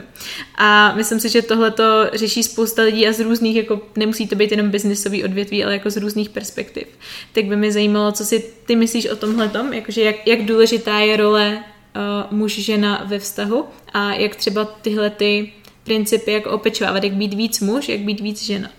[0.56, 4.36] A myslím si, že tohle to řeší spousta lidí a z různých, jako nemusí to
[4.36, 6.88] být jenom biznisový odvětví, ale jako z různých perspektiv.
[7.34, 11.00] Tak by mě zajímalo, co si ty myslíš o tomhle tom, jakože jak, jak důležitá
[11.00, 11.64] je role
[11.96, 15.52] uh, muž, žena ve vztahu a jak třeba tyhle ty
[15.84, 18.70] principy, jak opečovávat, jak být víc muž, jak být víc žena.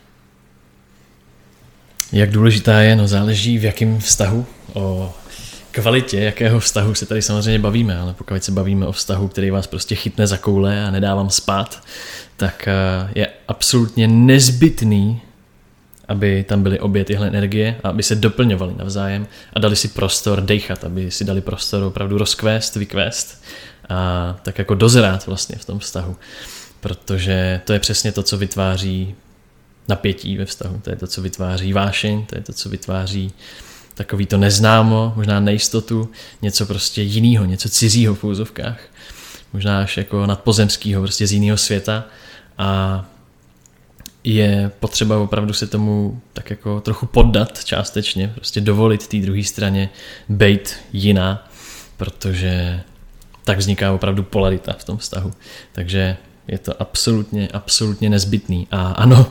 [2.12, 5.14] Jak důležitá je, no záleží v jakém vztahu, o
[5.70, 9.66] kvalitě jakého vztahu se tady samozřejmě bavíme, ale pokud se bavíme o vztahu, který vás
[9.66, 11.82] prostě chytne za koule a nedá vám spát,
[12.36, 15.20] tak eh, je absolutně nezbytný
[16.08, 20.40] aby tam byly obě tyhle energie a aby se doplňovaly navzájem a dali si prostor
[20.40, 23.44] dejchat, aby si dali prostor opravdu rozkvést, vykvést
[23.88, 26.16] a tak jako dozrát vlastně v tom vztahu.
[26.80, 29.14] Protože to je přesně to, co vytváří
[29.88, 33.32] napětí ve vztahu, to je to, co vytváří vášeň, to je to, co vytváří
[33.94, 36.10] takový to neznámo, možná nejistotu,
[36.42, 38.78] něco prostě jiného, něco cizího v úzovkách,
[39.52, 42.04] možná až jako nadpozemského, prostě z jiného světa.
[42.58, 43.04] A
[44.26, 49.88] je potřeba opravdu se tomu tak jako trochu poddat částečně, prostě dovolit té druhé straně
[50.28, 51.48] být jiná,
[51.96, 52.80] protože
[53.44, 55.32] tak vzniká opravdu polarita v tom vztahu.
[55.72, 56.16] Takže
[56.48, 58.68] je to absolutně, absolutně nezbytný.
[58.70, 59.26] A ano,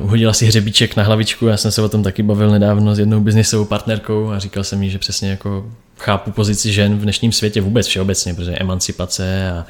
[0.00, 2.98] uh, uhodila si hřebíček na hlavičku, já jsem se o tom taky bavil nedávno s
[2.98, 5.70] jednou biznisovou partnerkou a říkal jsem jí, že přesně jako
[6.00, 9.64] chápu pozici žen v dnešním světě vůbec všeobecně, protože emancipace a, a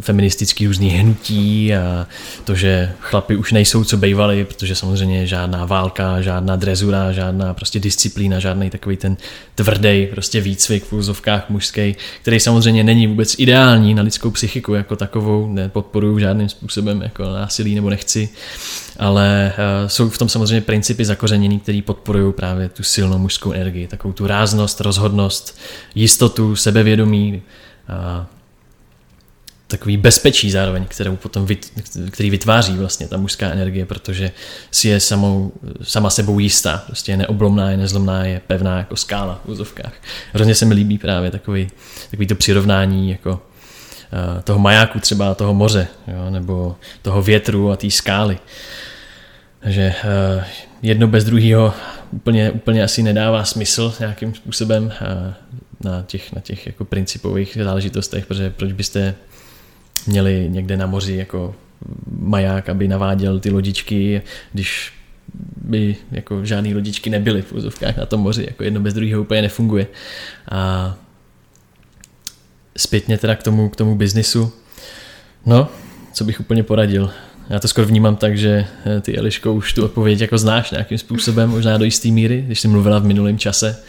[0.00, 2.06] feministický různý hnutí a
[2.44, 7.80] to, že chlapi už nejsou, co bejvali, protože samozřejmě žádná válka, žádná drezura, žádná prostě
[7.80, 9.16] disciplína, žádný takový ten
[9.54, 14.96] tvrdý prostě výcvik v úzovkách mužský, který samozřejmě není vůbec ideální na lidskou psychiku jako
[14.96, 18.28] takovou, nepodporuju žádným způsobem jako násilí nebo nechci,
[18.98, 23.86] ale uh, jsou v tom samozřejmě principy zakořeněný, které podporují právě tu silnou mužskou energii,
[23.86, 25.37] takovou tu ráznost, rozhodnost,
[25.94, 27.42] jistotu, sebevědomí,
[27.88, 28.26] uh,
[29.66, 31.72] takový bezpečí zároveň, kterou potom vyt,
[32.10, 34.30] který vytváří vlastně ta mužská energie, protože
[34.70, 39.40] si je samou, sama sebou jistá, prostě je neoblomná, je nezlomná, je pevná jako skála
[39.44, 39.92] v úzovkách.
[40.32, 41.68] Hrozně se mi líbí právě takový,
[42.10, 43.40] takový to přirovnání jako
[44.44, 48.38] toho majáku třeba toho moře, jo, nebo toho větru a té skály.
[49.60, 49.94] Takže
[50.82, 51.74] jedno bez druhého
[52.10, 55.34] úplně, úplně asi nedává smysl nějakým způsobem uh,
[55.84, 59.14] na těch, na těch jako principových záležitostech, protože proč byste
[60.06, 61.54] měli někde na moři jako
[62.20, 64.92] maják, aby naváděl ty lodičky, když
[65.56, 69.42] by jako žádný lodičky nebyly v úzovkách na tom moři, jako jedno bez druhého úplně
[69.42, 69.86] nefunguje.
[70.50, 70.94] A
[72.76, 74.52] zpětně teda k tomu, k tomu biznisu,
[75.46, 75.68] no,
[76.12, 77.10] co bych úplně poradil.
[77.50, 80.98] Já to skoro vnímám tak, že eh, ty Eliško už tu odpověď jako znáš nějakým
[80.98, 83.82] způsobem, možná do jisté míry, když jsi mluvila v minulém čase,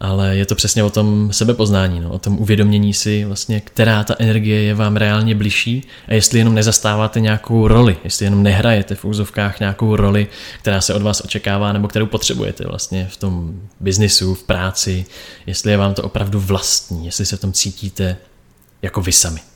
[0.00, 4.14] ale je to přesně o tom sebepoznání, no, o tom uvědomění si vlastně, která ta
[4.18, 9.04] energie je vám reálně bližší a jestli jenom nezastáváte nějakou roli, jestli jenom nehrajete v
[9.04, 10.26] úzovkách nějakou roli,
[10.58, 15.06] která se od vás očekává nebo kterou potřebujete vlastně v tom biznisu, v práci,
[15.46, 18.16] jestli je vám to opravdu vlastní, jestli se v tom cítíte
[18.82, 19.51] jako vy sami.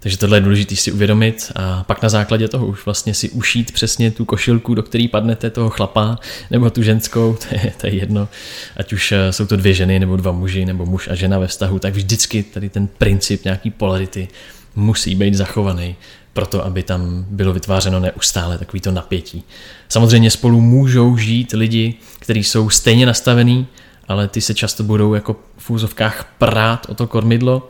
[0.00, 3.72] Takže tohle je důležité si uvědomit a pak na základě toho už vlastně si ušít
[3.72, 6.18] přesně tu košilku, do které padnete toho chlapa
[6.50, 8.28] nebo tu ženskou, to je, to je jedno,
[8.76, 11.46] ať už eh, jsou to dvě ženy nebo dva muži nebo muž a žena ve
[11.46, 14.28] vztahu, tak vždycky tady ten princip nějaký polarity
[14.76, 15.96] musí být zachovaný
[16.32, 19.44] proto, aby tam bylo vytvářeno neustále takovýto napětí.
[19.88, 23.66] Samozřejmě spolu můžou žít lidi, kteří jsou stejně nastavení,
[24.08, 27.68] ale ty se často budou jako v úzovkách prát o to kormidlo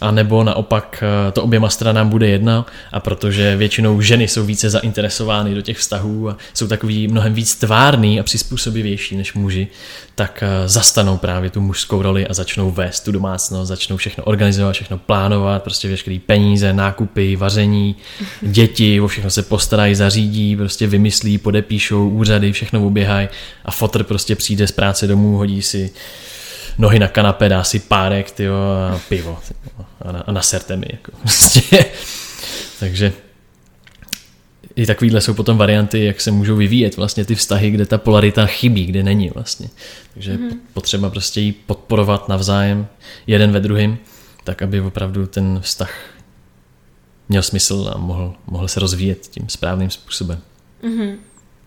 [0.00, 4.70] a nebo naopak eh, to oběma stranám bude jedna a protože většinou ženy jsou více
[4.70, 9.68] zainteresovány do těch vztahů a jsou takový mnohem víc tvárný a přizpůsobivější než muži,
[10.14, 14.72] tak eh, zastanou právě tu mužskou roli a začnou vést tu domácnost, začnou všechno organizovat,
[14.72, 17.96] všechno plánovat, prostě veškerý peníze, nákupy, vaření,
[18.42, 23.28] děti, o všechno se postarají, zařídí, prostě vymyslí, podepíšou úřady, všechno uběhají
[23.64, 25.90] a fotr prostě přijde z práce domů, hodí si
[26.80, 30.86] nohy na kanapé, dá si párek tyjo, a pivo tyjo, a, na, a naserte mi.
[30.90, 31.84] Jako, prostě.
[32.80, 33.12] Takže
[34.76, 38.46] i takovýhle jsou potom varianty, jak se můžou vyvíjet vlastně ty vztahy, kde ta polarita
[38.46, 39.68] chybí, kde není vlastně.
[40.14, 40.58] Takže mm-hmm.
[40.72, 42.86] potřeba prostě ji podporovat navzájem,
[43.26, 43.98] jeden ve druhém,
[44.44, 45.92] tak aby opravdu ten vztah
[47.28, 50.40] měl smysl a mohl, mohl se rozvíjet tím správným způsobem.
[50.82, 51.16] Mm-hmm.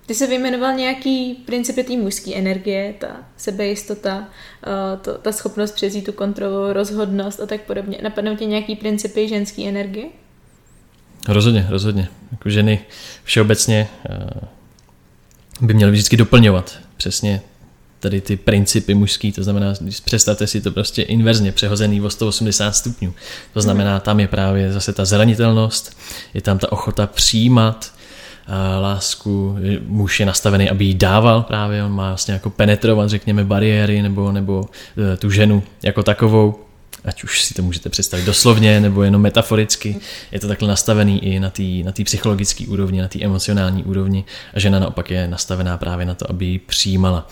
[0.06, 4.28] Ty se vyjmenoval nějaký principy té mužské energie, ta sebejistota,
[4.63, 7.98] eh, to, ta schopnost přezít tu kontrolu, rozhodnost a tak podobně.
[8.04, 10.06] Napadnou ti nějaký principy ženské energie?
[11.28, 12.08] Rozhodně, rozhodně.
[12.32, 12.80] Jako ženy
[13.24, 14.48] všeobecně eh,
[15.62, 17.42] by měly vždycky doplňovat přesně
[18.00, 22.76] tady ty principy mužský, to znamená, když představte si to prostě inverzně přehozený o 180
[22.76, 23.13] stupňů.
[23.54, 25.98] To znamená, tam je právě zase ta zranitelnost,
[26.34, 27.94] je tam ta ochota přijímat,
[28.82, 34.01] lásku, muž je nastavený, aby jí dával právě, on má vlastně jako penetrovat, řekněme, bariéry
[34.01, 34.65] nebo, nebo
[35.13, 36.60] e, tu ženu jako takovou,
[37.06, 39.99] ať už si to můžete představit doslovně nebo jenom metaforicky,
[40.32, 44.25] je to takhle nastavený i na té na psychologické úrovni, na té emocionální úrovni.
[44.53, 47.27] A žena naopak je nastavená právě na to, aby ji přijímala.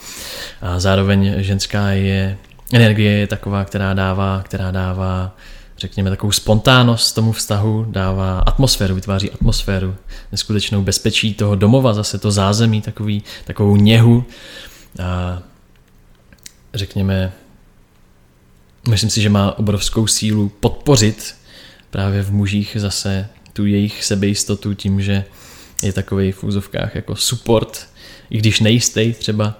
[0.62, 2.38] A zároveň ženská je,
[2.74, 5.36] energie je taková, která dává, která dává
[5.82, 9.96] řekněme, takovou spontánnost tomu vztahu, dává atmosféru, vytváří atmosféru,
[10.32, 14.26] neskutečnou bezpečí toho domova, zase to zázemí, takový, takovou něhu.
[15.04, 15.42] A
[16.74, 17.32] řekněme,
[18.90, 21.36] myslím si, že má obrovskou sílu podpořit
[21.90, 25.26] právě v mužích zase tu jejich sebejistotu tím, že
[25.84, 27.88] je takový v úzovkách jako support,
[28.30, 29.60] i když nejistý třeba.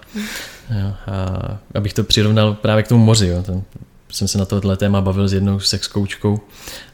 [1.08, 3.28] A abych to přirovnal právě k tomu moři.
[3.28, 3.44] Jo.
[3.44, 3.64] Ten
[4.12, 6.40] jsem se na tohle téma bavil s jednou sex koučkou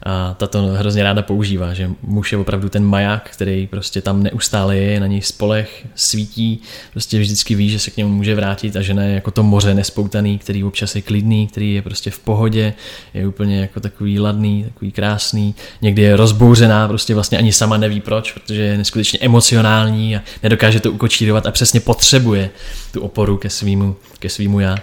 [0.02, 4.22] a ta to hrozně ráda používá, že muž je opravdu ten maják, který prostě tam
[4.22, 8.76] neustále je, na něj spolech, svítí, prostě vždycky ví, že se k němu může vrátit
[8.76, 12.18] a žena je jako to moře nespoutaný, který občas je klidný, který je prostě v
[12.18, 12.74] pohodě,
[13.14, 18.00] je úplně jako takový ladný, takový krásný, někdy je rozbouřená, prostě vlastně ani sama neví
[18.00, 22.50] proč, protože je neskutečně emocionální a nedokáže to ukočírovat a přesně potřebuje
[22.92, 24.76] tu oporu ke svýmu, ke svýmu já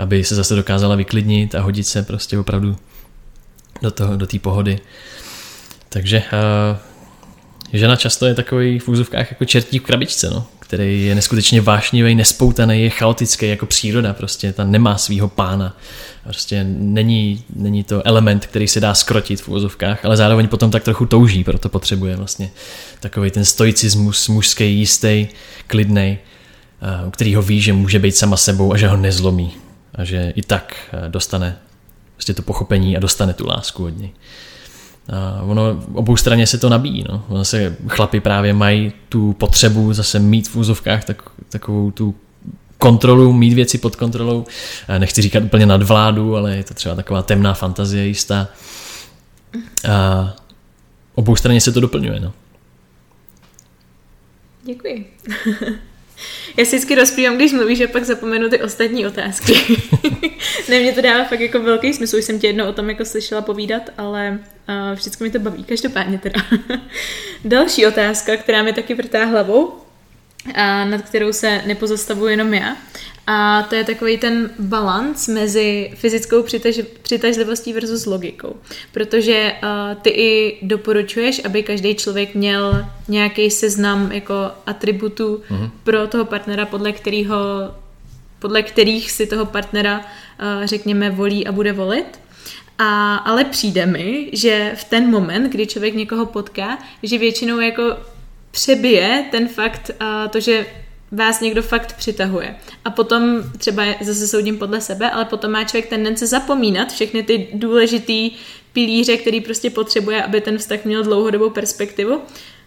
[0.00, 2.76] aby se zase dokázala vyklidnit a hodit se prostě opravdu
[3.82, 4.78] do toho, do té pohody.
[5.88, 6.78] Takže uh,
[7.72, 12.14] žena často je takový v úzovkách jako čertí v krabičce, no, který je neskutečně vášnivý,
[12.14, 15.76] nespoutaný, je chaotický jako příroda, prostě ta nemá svého pána.
[16.24, 20.84] Prostě není, není to element, který se dá skrotit v úzovkách, ale zároveň potom tak
[20.84, 22.50] trochu touží, proto potřebuje vlastně
[23.00, 25.26] takový ten stoicismus mužský, jistý,
[25.66, 26.18] klidný,
[27.06, 29.52] u kterého ví, že může být sama sebou a že ho nezlomí
[29.96, 31.58] a že i tak eh, dostane
[32.14, 34.10] prostě to pochopení a dostane tu lásku od něj.
[35.12, 37.04] A ono obou straně se to nabíjí.
[37.08, 37.24] No.
[37.28, 42.14] Ono se chlapi právě mají tu potřebu zase mít v úzovkách tak, takovou tu
[42.78, 44.44] kontrolu, mít věci pod kontrolou.
[44.98, 48.48] Nechci říkat úplně nadvládu, ale je to třeba taková temná fantazie jistá.
[49.88, 50.34] A
[51.14, 52.20] obou straně se to doplňuje.
[52.20, 52.32] No.
[54.64, 55.12] Děkuji.
[56.56, 59.52] Já si vždycky rozprývám, když mluvíš, že pak zapomenu ty ostatní otázky.
[60.68, 63.04] ne, mě to dává fakt jako velký smysl, už jsem tě jednou o tom jako
[63.04, 66.40] slyšela povídat, ale uh, vždycky mi to baví, každopádně teda.
[67.44, 69.85] Další otázka, která mi taky vrtá hlavou,
[70.54, 72.76] a nad kterou se nepozastavuji jenom já,
[73.26, 78.56] a to je takový ten balans mezi fyzickou přitaž, přitažlivostí versus logikou.
[78.92, 84.34] Protože uh, ty i doporučuješ, aby každý člověk měl nějaký seznam jako
[84.66, 85.70] atributů uh-huh.
[85.84, 87.36] pro toho partnera, podle kterého
[88.38, 90.04] podle kterých si toho partnera, uh,
[90.66, 92.20] řekněme, volí a bude volit.
[92.78, 97.82] A, ale přijde mi, že v ten moment, kdy člověk někoho potká, že většinou jako
[98.56, 99.90] přebije ten fakt,
[100.30, 100.66] to, že
[101.12, 102.56] vás někdo fakt přitahuje.
[102.84, 107.48] A potom třeba zase soudím podle sebe, ale potom má člověk tendence zapomínat všechny ty
[107.54, 108.30] důležitý
[108.72, 112.20] pilíře, který prostě potřebuje, aby ten vztah měl dlouhodobou perspektivu.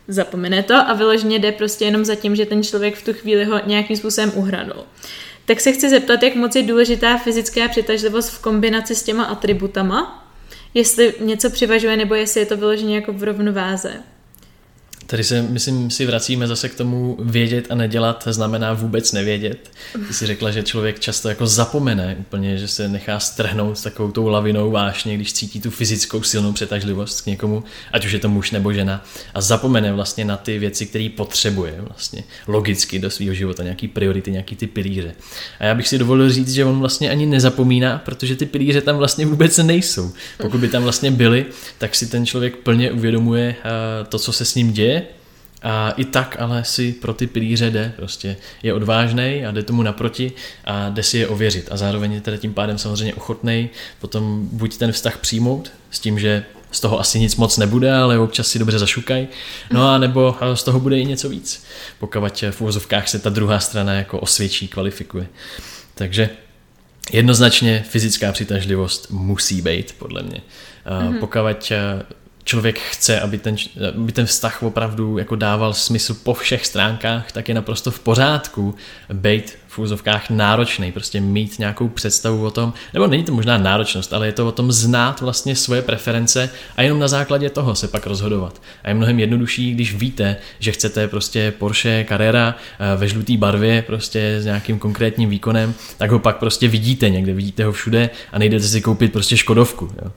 [0.07, 3.45] Zapomene to a vyloženě jde prostě jenom za tím, že ten člověk v tu chvíli
[3.45, 4.83] ho nějakým způsobem uhranul.
[5.45, 10.29] Tak se chci zeptat, jak moc je důležitá fyzická přitažlivost v kombinaci s těma atributama,
[10.73, 13.93] jestli něco přivažuje, nebo jestli je to vyloženě jako v rovnováze.
[15.09, 19.71] Tady se, myslím, si vracíme zase k tomu vědět a nedělat znamená vůbec nevědět.
[20.07, 24.11] Ty jsi řekla, že člověk často jako zapomene úplně, že se nechá strhnout s takovou
[24.11, 28.29] tou lavinou vášně, když cítí tu fyzickou silnou přetažlivost k někomu, ať už je to
[28.29, 33.33] muž nebo žena, a zapomene vlastně na ty věci, které potřebuje vlastně logicky do svého
[33.33, 35.15] života, nějaký priority, nějaký ty pilíře.
[35.59, 38.97] A já bych si dovolil říct, že on vlastně ani nezapomíná, protože ty pilíře tam
[38.97, 40.11] vlastně vůbec nejsou.
[40.37, 41.45] Pokud by tam vlastně byly,
[41.77, 44.98] tak si ten člověk plně uvědomuje eh, to, co se s ním děje,
[45.61, 49.83] a i tak ale si pro ty pilíře jde, prostě je odvážný a jde tomu
[49.83, 50.31] naproti
[50.65, 51.67] a jde si je ověřit.
[51.71, 56.19] A zároveň je teda tím pádem samozřejmě ochotný potom buď ten vztah přijmout s tím,
[56.19, 59.27] že z toho asi nic moc nebude, ale občas si dobře zašukaj.
[59.71, 61.63] No a nebo z toho bude i něco víc,
[61.99, 65.27] pokud v úvozovkách se ta druhá strana jako osvědčí, kvalifikuje.
[65.95, 66.29] Takže
[67.11, 70.41] jednoznačně fyzická přitažlivost musí být, podle mě.
[70.85, 71.19] Mm-hmm.
[71.19, 71.71] Pokud
[72.49, 73.55] člověk chce, aby ten,
[73.97, 78.75] aby ten vztah opravdu jako dával smysl po všech stránkách, tak je naprosto v pořádku
[79.13, 84.13] být v úzovkách náročný, prostě mít nějakou představu o tom, nebo není to možná náročnost,
[84.13, 87.87] ale je to o tom znát vlastně svoje preference a jenom na základě toho se
[87.87, 88.61] pak rozhodovat.
[88.83, 93.81] A je mnohem jednodušší, když víte, že chcete prostě Porsche Carrera eh, ve žluté barvě
[93.81, 98.39] prostě s nějakým konkrétním výkonem, tak ho pak prostě vidíte někde, vidíte ho všude a
[98.39, 99.89] nejdete si koupit prostě Škodovku.
[100.01, 100.11] Jo.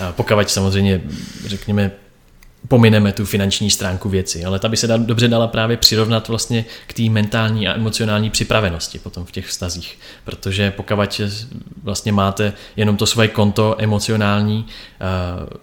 [0.00, 0.14] A
[0.46, 1.00] samozřejmě,
[1.46, 1.90] řekněme,
[2.68, 6.64] pomineme tu finanční stránku věci, ale ta by se da, dobře dala právě přirovnat vlastně
[6.86, 11.20] k té mentální a emocionální připravenosti potom v těch vztazích, protože pokud
[11.82, 14.66] vlastně máte jenom to svoje konto emocionální
[15.40, 15.58] uh,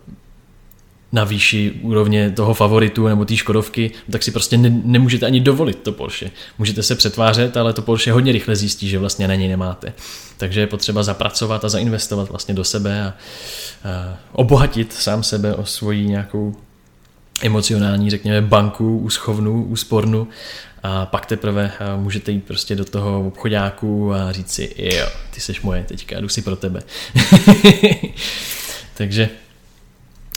[1.12, 5.80] na výši úrovně toho favoritu nebo té Škodovky, tak si prostě ne, nemůžete ani dovolit
[5.80, 6.32] to Porsche.
[6.58, 9.93] Můžete se přetvářet, ale to Porsche hodně rychle zjistí, že vlastně na něj nemáte.
[10.38, 13.14] Takže je potřeba zapracovat a zainvestovat vlastně do sebe a, a
[14.32, 16.56] obohatit sám sebe o svoji nějakou
[17.41, 20.27] emocionální, řekněme, banku, úschovnu, úspornu
[20.83, 25.41] a pak teprve eh, můžete jít prostě do toho obchodáku a říct si, jo, ty
[25.41, 26.83] seš moje teďka, jdu si pro tebe.
[28.97, 29.29] Takže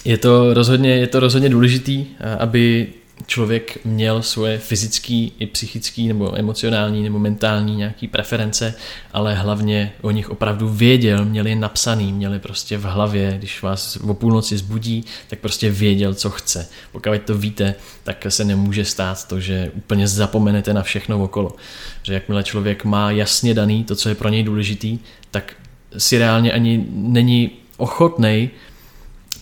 [0.04, 2.86] je to rozhodně, je to rozhodně důležitý, eh, aby
[3.26, 8.74] člověk měl svoje fyzické i psychické nebo emocionální nebo mentální nějaký preference,
[9.12, 14.14] ale hlavně o nich opravdu věděl, měli napsaný, měli prostě v hlavě, když vás o
[14.14, 16.68] půlnoci zbudí, tak prostě věděl, co chce.
[16.92, 21.56] Pokud to víte, tak se nemůže stát to, že úplně zapomenete na všechno okolo.
[22.02, 24.98] Že jakmile člověk má jasně daný to, co je pro něj důležitý,
[25.30, 25.54] tak
[25.98, 28.50] si reálně ani není ochotnej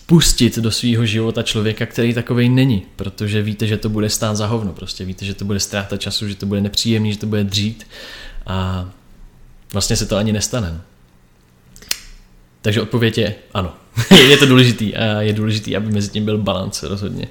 [0.05, 4.47] pustit do svého života člověka, který takovej není, protože víte, že to bude stát za
[4.47, 7.43] hovno, prostě víte, že to bude ztráta času, že to bude nepříjemný, že to bude
[7.43, 7.87] dřít
[8.45, 8.89] a
[9.73, 10.71] vlastně se to ani nestane.
[10.71, 10.81] No.
[12.61, 13.73] Takže odpověď je ano.
[14.29, 17.27] je to důležitý a je důležitý, aby mezi tím byl balans rozhodně.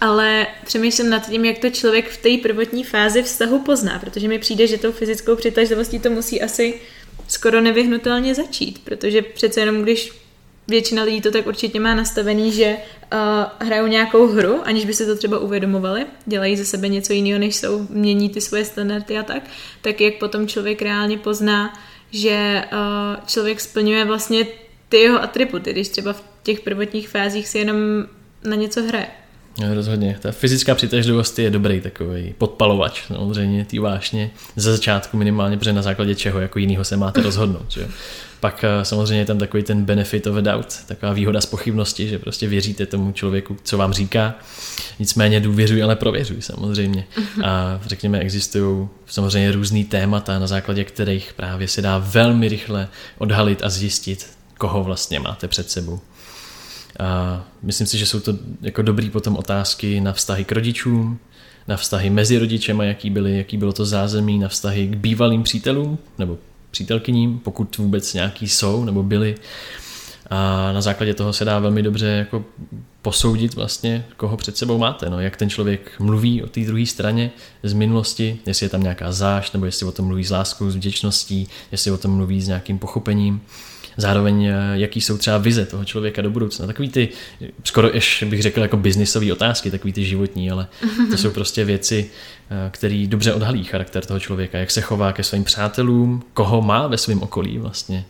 [0.00, 4.38] Ale přemýšlím nad tím, jak to člověk v té prvotní fázi vztahu pozná, protože mi
[4.38, 6.74] přijde, že tou fyzickou přitažlivostí to musí asi
[7.28, 10.21] skoro nevyhnutelně začít, protože přece jenom když
[10.68, 12.76] většina lidí to tak určitě má nastavený, že
[13.12, 13.18] uh,
[13.66, 17.56] hrajou nějakou hru, aniž by si to třeba uvědomovali, dělají ze sebe něco jiného, než
[17.56, 19.42] jsou, mění ty svoje standardy a tak,
[19.80, 21.78] tak jak potom člověk reálně pozná,
[22.10, 24.46] že uh, člověk splňuje vlastně
[24.88, 27.76] ty jeho atributy, když třeba v těch prvotních fázích si jenom
[28.44, 29.06] na něco hraje.
[29.60, 30.18] No, rozhodně.
[30.20, 34.30] Ta fyzická přitažlivost je dobrý takový podpalovač, samozřejmě, ty vášně.
[34.56, 37.66] Za začátku minimálně, protože na základě čeho jako jiného se máte rozhodnout.
[37.68, 37.88] Že?
[38.42, 42.08] Pak eh, samozřejmě je tam takový ten benefit of a doubt, taková výhoda z pochybnosti,
[42.08, 44.34] že prostě věříte tomu člověku, co vám říká.
[44.98, 47.04] Nicméně důvěřuj, ale prověřuj samozřejmě.
[47.18, 47.44] Mhm.
[47.44, 52.88] A řekněme, existují samozřejmě různý témata, na základě kterých právě se dá velmi rychle
[53.18, 56.00] odhalit a zjistit, koho vlastně máte před sebou.
[56.98, 61.18] A myslím si, že jsou to jako dobrý potom otázky na vztahy k rodičům,
[61.68, 65.98] na vztahy mezi rodičema, jaký, byly, jaký bylo to zázemí, na vztahy k bývalým přítelům
[66.18, 66.38] nebo
[66.72, 69.34] přítelkyním, pokud vůbec nějaký jsou nebo byli.
[70.30, 72.44] A na základě toho se dá velmi dobře jako
[73.02, 75.10] posoudit vlastně, koho před sebou máte.
[75.10, 77.30] No, jak ten člověk mluví o té druhé straně
[77.62, 80.76] z minulosti, jestli je tam nějaká zášť, nebo jestli o tom mluví s láskou, s
[80.76, 83.40] vděčností, jestli o tom mluví s nějakým pochopením
[83.96, 86.66] zároveň eh, jaký jsou třeba vize toho člověka do budoucna.
[86.66, 87.08] Takový ty,
[87.64, 90.66] skoro ještě bych řekl jako biznisové otázky, takový ty životní, ale
[91.10, 92.10] to jsou prostě věci,
[92.50, 96.86] eh, které dobře odhalí charakter toho člověka, jak se chová ke svým přátelům, koho má
[96.86, 98.04] ve svém okolí vlastně,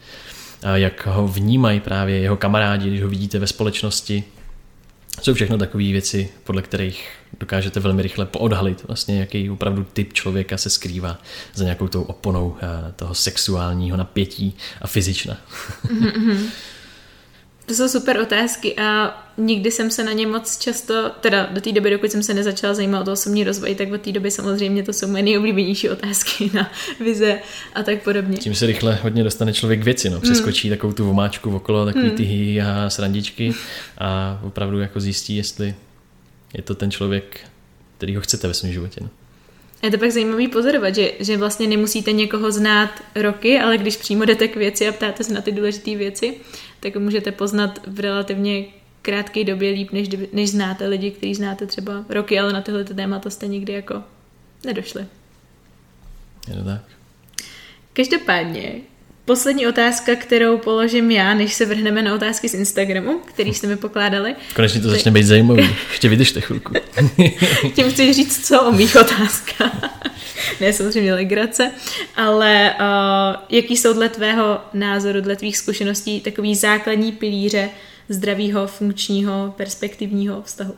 [0.75, 4.25] jak ho vnímají právě jeho kamarádi, když ho vidíte ve společnosti,
[5.21, 7.09] jsou všechno takové věci, podle kterých
[7.41, 11.19] dokážete velmi rychle poodhalit, vlastně jaký opravdu typ člověka se skrývá
[11.55, 15.37] za nějakou tou oponou eh, toho sexuálního napětí a fyzična.
[15.87, 16.47] Mm-hmm.
[17.73, 21.73] To jsou super otázky a nikdy jsem se na ně moc často, teda do té
[21.73, 24.93] doby, dokud jsem se nezačala zajímat o osobní rozvoj, tak od té doby samozřejmě to
[24.93, 26.71] jsou moje nejoblíbenější otázky na
[27.01, 27.39] vize
[27.75, 28.37] a tak podobně.
[28.37, 30.21] Tím se rychle hodně dostane člověk k věci, no.
[30.21, 30.77] přeskočí mm.
[30.77, 32.17] takovou tu vomáčku okolo, takový mm.
[32.17, 33.55] ty hy a srandičky
[33.99, 35.75] a opravdu jako zjistí, jestli
[36.55, 37.41] je to ten člověk,
[37.97, 39.01] který ho chcete ve svém životě.
[39.01, 39.09] No.
[39.83, 44.25] Je to pak zajímavý pozorovat, že, že vlastně nemusíte někoho znát roky, ale když přímo
[44.25, 46.35] jdete k věci a ptáte se na ty důležité věci,
[46.83, 48.65] tak můžete poznat v relativně
[49.03, 53.31] krátké době líp, než, než znáte lidi, kteří znáte třeba roky, ale na tyhle témata
[53.31, 54.03] jste nikdy jako
[54.65, 55.07] nedošli.
[56.49, 56.83] Je to tak.
[57.93, 58.81] Každopádně,
[59.25, 63.77] Poslední otázka, kterou položím já, než se vrhneme na otázky z Instagramu, který jste mi
[63.77, 64.35] pokládali.
[64.55, 65.77] Konečně to začne být zajímavý.
[65.91, 66.73] Ještě vydržte chvilku.
[67.75, 69.73] Tím chci říct, co o mých otázkách.
[70.61, 71.71] ne, samozřejmě legrace,
[72.17, 77.71] ale uh, jaký jsou dle tvého názoru, dle tvých zkušeností takový základní pilíře
[78.09, 80.75] zdravého, funkčního, perspektivního vztahu?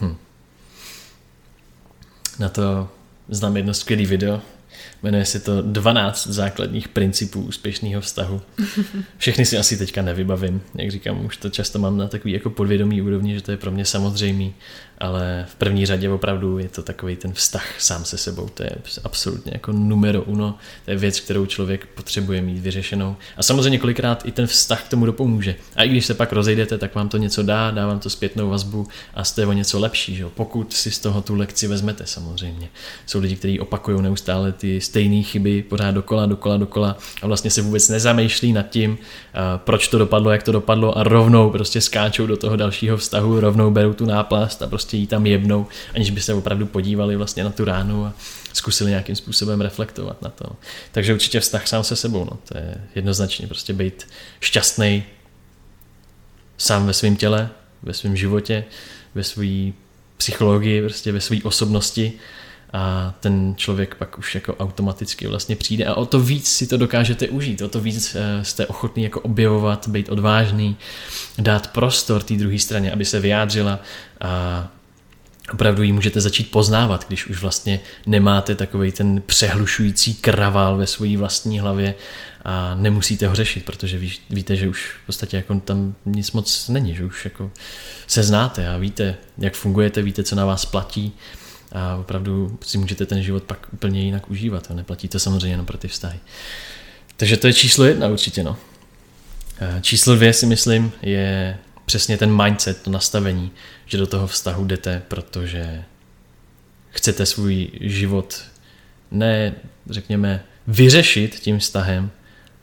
[0.00, 0.16] Hm.
[2.38, 2.88] Na to
[3.28, 4.40] znám jedno skvělé video,
[5.02, 8.42] Jmenuje se to 12 základních principů úspěšného vztahu.
[9.18, 13.02] Všechny si asi teďka nevybavím, jak říkám, už to často mám na takový jako podvědomý
[13.02, 14.54] úrovni, že to je pro mě samozřejmý,
[15.02, 18.70] ale v první řadě opravdu je to takový ten vztah sám se sebou, to je
[19.04, 23.16] absolutně jako numero uno, to je věc, kterou člověk potřebuje mít vyřešenou.
[23.36, 25.54] A samozřejmě kolikrát i ten vztah k tomu dopomůže.
[25.76, 28.48] A i když se pak rozejdete, tak vám to něco dá, dá vám to zpětnou
[28.48, 30.24] vazbu a jste o něco lepší, že?
[30.34, 32.68] pokud si z toho tu lekci vezmete samozřejmě.
[33.06, 37.62] Jsou lidi, kteří opakují neustále ty stejné chyby pořád dokola, dokola, dokola a vlastně se
[37.62, 38.98] vůbec nezamýšlí nad tím,
[39.56, 43.70] proč to dopadlo, jak to dopadlo a rovnou prostě skáčou do toho dalšího vztahu, rovnou
[43.70, 47.50] berou tu náplast a prostě jí tam jebnou, aniž by se opravdu podívali vlastně na
[47.50, 48.14] tu ránu a
[48.52, 50.44] zkusili nějakým způsobem reflektovat na to.
[50.92, 54.06] Takže určitě vztah sám se sebou, no, to je jednoznačně prostě být
[54.40, 55.04] šťastný
[56.58, 57.50] sám ve svém těle,
[57.82, 58.64] ve svém životě,
[59.14, 59.72] ve své
[60.16, 62.12] psychologii, prostě ve své osobnosti.
[62.72, 65.84] A ten člověk pak už jako automaticky vlastně přijde.
[65.84, 69.20] A o to víc si to dokážete užít, o to víc eh, jste ochotný jako
[69.20, 70.76] objevovat, být odvážný,
[71.38, 73.80] dát prostor té druhé straně, aby se vyjádřila
[74.20, 74.68] a
[75.52, 81.16] opravdu ji můžete začít poznávat, když už vlastně nemáte takový ten přehlušující kravál ve své
[81.16, 81.94] vlastní hlavě
[82.44, 86.68] a nemusíte ho řešit, protože ví, víte, že už v podstatě jako tam nic moc
[86.68, 87.50] není, že už jako
[88.06, 91.12] se znáte a víte, jak fungujete, víte, co na vás platí
[91.72, 95.66] a opravdu si můžete ten život pak úplně jinak užívat a neplatí to samozřejmě jenom
[95.66, 96.18] pro ty vztahy.
[97.16, 98.42] Takže to je číslo jedna určitě.
[98.42, 98.56] No.
[99.80, 103.50] Číslo dvě si myslím je přesně ten mindset, to nastavení,
[103.92, 105.84] že do toho vztahu jdete, protože
[106.90, 108.42] chcete svůj život
[109.10, 109.54] ne,
[109.90, 112.10] řekněme, vyřešit tím vztahem,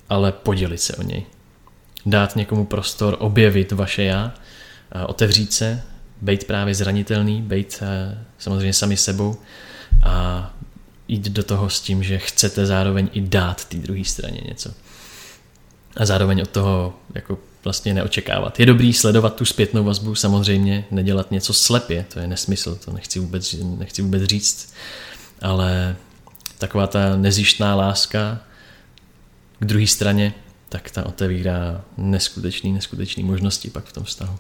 [0.09, 1.25] ale podělit se o něj.
[2.05, 4.33] Dát někomu prostor, objevit vaše já,
[5.07, 5.81] otevřít se,
[6.21, 9.37] být právě zranitelný, být eh, samozřejmě sami sebou
[10.03, 10.53] a
[11.07, 14.73] jít do toho s tím, že chcete zároveň i dát té druhé straně něco.
[15.97, 18.59] A zároveň od toho jako vlastně neočekávat.
[18.59, 23.19] Je dobrý sledovat tu zpětnou vazbu, samozřejmě nedělat něco slepě, to je nesmysl, to nechci
[23.19, 24.73] vůbec, nechci vůbec říct,
[25.41, 25.95] ale
[26.57, 28.39] taková ta nezjištná láska
[29.59, 30.33] k druhé straně,
[30.69, 34.37] tak ta otevírá neskutečný, neskutečný možnosti pak v tom vztahu.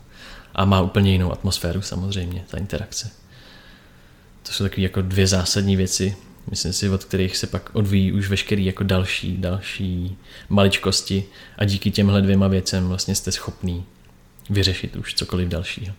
[0.55, 3.11] A má úplně jinou atmosféru samozřejmě, ta interakce.
[4.43, 6.15] To jsou takové jako dvě zásadní věci,
[6.49, 10.17] myslím si, od kterých se pak odvíjí už veškerý jako další, další
[10.49, 11.23] maličkosti
[11.57, 13.83] a díky těmhle dvěma věcem vlastně jste schopný
[14.49, 15.95] vyřešit už cokoliv dalšího.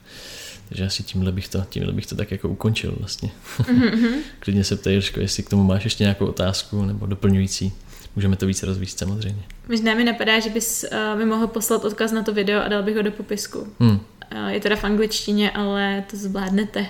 [0.69, 3.31] Takže asi tímhle bych to, tímhle bych to tak jako ukončil vlastně.
[3.59, 4.15] Mm-hmm.
[4.39, 7.73] Klidně se ptej, Jožko, jestli k tomu máš ještě nějakou otázku nebo doplňující.
[8.17, 9.43] Můžeme to více rozvíjet samozřejmě.
[9.69, 12.83] Možná mi napadá, že bys uh, mi mohl poslat odkaz na to video a dal
[12.83, 13.67] bych ho do popisku.
[13.81, 14.01] Hmm.
[14.35, 16.87] Uh, je teda v angličtině, ale to zvládnete.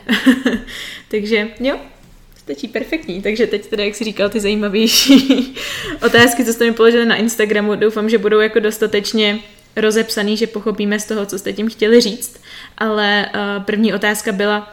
[1.11, 1.78] Takže jo,
[2.51, 3.22] stačí perfektní.
[3.22, 5.55] Takže teď teda, jak jsi říkal, ty zajímavější
[6.07, 9.38] otázky, co jste mi položili na Instagramu, doufám, že budou jako dostatečně
[9.76, 12.40] rozepsaný, že pochopíme z toho, co jste tím chtěli říct.
[12.78, 14.72] Ale uh, první otázka byla,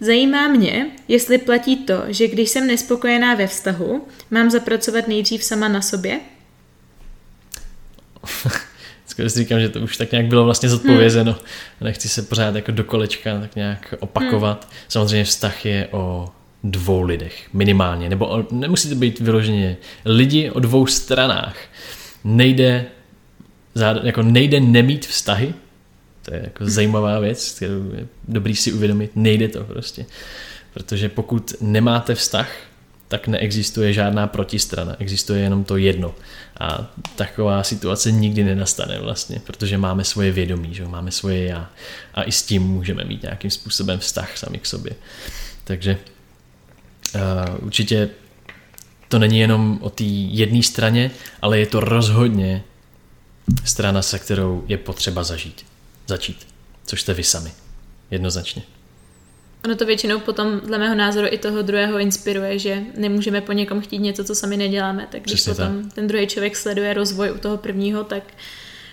[0.00, 5.68] Zajímá mě, jestli platí to, že když jsem nespokojená ve vztahu, mám zapracovat nejdřív sama
[5.68, 6.20] na sobě?
[9.06, 11.32] Skoro si říkám, že to už tak nějak bylo vlastně zodpovězeno.
[11.32, 11.42] Hmm.
[11.80, 14.64] Nechci se pořád jako do kolečka tak nějak opakovat.
[14.64, 14.72] Hmm.
[14.88, 16.28] Samozřejmě vztah je o
[16.70, 18.08] dvou lidech, minimálně.
[18.08, 21.56] Nebo o, nemusí to být vyloženě lidi o dvou stranách.
[22.24, 22.86] Nejde,
[24.02, 25.54] jako nejde nemít vztahy,
[26.22, 29.10] to je jako zajímavá věc, kterou je dobrý si uvědomit.
[29.14, 30.06] Nejde to prostě.
[30.74, 32.50] Protože pokud nemáte vztah,
[33.08, 36.14] tak neexistuje žádná protistrana, existuje jenom to jedno.
[36.60, 41.70] A taková situace nikdy nenastane vlastně, protože máme svoje vědomí, že máme svoje já
[42.14, 44.92] a i s tím můžeme mít nějakým způsobem vztah sami k sobě.
[45.64, 45.98] Takže
[47.58, 48.10] určitě
[49.08, 51.10] to není jenom o té jedné straně,
[51.42, 52.64] ale je to rozhodně
[53.64, 55.66] strana, se kterou je potřeba zažít,
[56.06, 56.46] začít,
[56.86, 57.50] což jste vy sami,
[58.10, 58.62] jednoznačně.
[59.64, 63.80] Ono to většinou potom, dle mého názoru, i toho druhého inspiruje, že nemůžeme po někom
[63.80, 65.06] chtít něco, co sami neděláme.
[65.10, 65.92] Tak když Přesně potom tak.
[65.92, 68.22] ten druhý člověk sleduje rozvoj u toho prvního, tak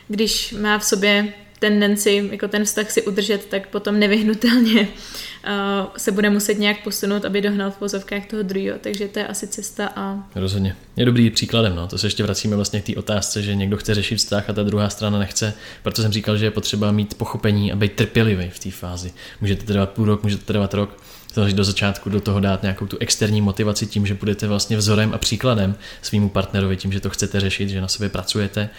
[0.07, 1.33] když má v sobě
[1.63, 7.25] tendenci jako ten vztah si udržet, tak potom nevyhnutelně uh, se bude muset nějak posunout,
[7.25, 8.77] aby dohnal v pozovkách toho druhého.
[8.81, 10.29] Takže to je asi cesta a...
[10.35, 10.75] Rozhodně.
[10.95, 11.87] Je dobrý příkladem, no.
[11.87, 14.63] To se ještě vracíme vlastně k té otázce, že někdo chce řešit vztah a ta
[14.63, 15.53] druhá strana nechce.
[15.83, 19.13] Proto jsem říkal, že je potřeba mít pochopení a být trpělivý v té fázi.
[19.41, 20.97] Může to trvat půl rok, může to trvat rok
[21.33, 25.13] snažit do začátku do toho dát nějakou tu externí motivaci tím, že budete vlastně vzorem
[25.13, 28.69] a příkladem svýmu partnerovi, tím, že to chcete řešit, že na sobě pracujete,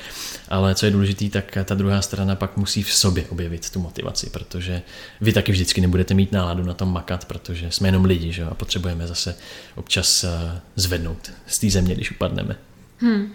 [0.49, 4.31] ale co je důležité, tak ta druhá strana pak musí v sobě objevit tu motivaci,
[4.31, 4.83] protože
[5.21, 8.45] vy taky vždycky nebudete mít náladu na tom makat, protože jsme jenom lidi že?
[8.45, 9.37] a potřebujeme zase
[9.75, 12.57] občas eh, zvednout z té země, když upadneme.
[12.99, 13.33] Hmm.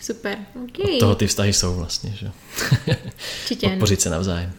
[0.00, 0.94] Super, okay.
[0.94, 2.30] Od toho ty vztahy jsou vlastně, že?
[3.60, 4.52] Podpořit se navzájem.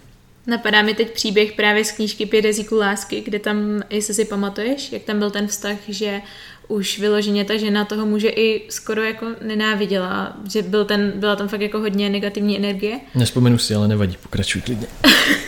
[0.48, 4.92] Napadá mi teď příběh právě z knížky Pět jazyků lásky, kde tam, jestli si pamatuješ,
[4.92, 6.22] jak tam byl ten vztah, že
[6.68, 11.48] už vyloženě ta žena toho muže i skoro jako nenáviděla, že byl ten, byla tam
[11.48, 13.00] fakt jako hodně negativní energie.
[13.16, 14.88] Nespomenu si, ale nevadí, pokračuj klidně.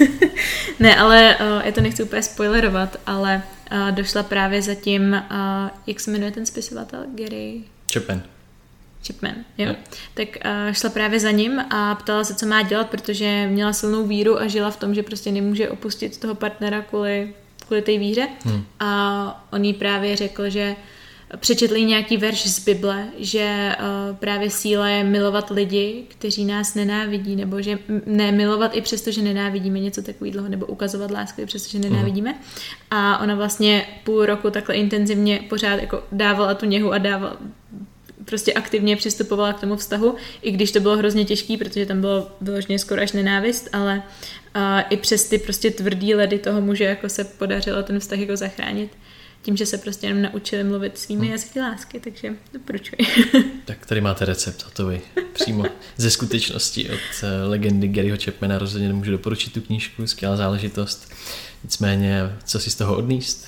[0.79, 3.41] ne, ale uh, já to nechci úplně spoilerovat, ale
[3.71, 7.61] uh, došla právě za tím, uh, jak se jmenuje ten spisovatel, Gary?
[9.07, 9.33] Chapman.
[9.33, 9.67] Chipman, jo.
[9.67, 9.75] Je.
[10.13, 14.07] Tak uh, šla právě za ním a ptala se, co má dělat, protože měla silnou
[14.07, 17.33] víru a žila v tom, že prostě nemůže opustit toho partnera kvůli,
[17.65, 18.27] kvůli té víře.
[18.45, 18.65] Hmm.
[18.79, 20.75] A on jí právě řekl, že
[21.37, 27.35] přečetli nějaký verš z Bible, že uh, právě síla je milovat lidi, kteří nás nenávidí,
[27.35, 31.69] nebo že ne milovat i přesto, že nenávidíme něco takového, nebo ukazovat lásku i přesto,
[31.69, 32.31] že nenávidíme.
[32.31, 32.41] Hmm.
[32.91, 37.37] A ona vlastně půl roku takhle intenzivně pořád jako dávala tu něhu a dávala,
[38.29, 42.31] prostě aktivně přistupovala k tomu vztahu, i když to bylo hrozně těžký, protože tam bylo
[42.41, 44.03] vyloženě skoro až nenávist, ale
[44.53, 48.37] a i přes ty prostě tvrdý ledy toho muže jako se podařilo ten vztah jako
[48.37, 48.91] zachránit
[49.41, 51.31] tím, že se prostě jenom naučili mluvit svými hmm.
[51.31, 52.97] jazyky lásky, takže doporučuji.
[53.65, 54.99] tak tady máte recept hotový.
[55.33, 55.65] Přímo
[55.97, 61.13] ze skutečnosti od eh, legendy Garyho Chapmana rozhodně nemůžu doporučit tu knížku, skvělá záležitost.
[61.63, 63.47] Nicméně, co si z toho odníst?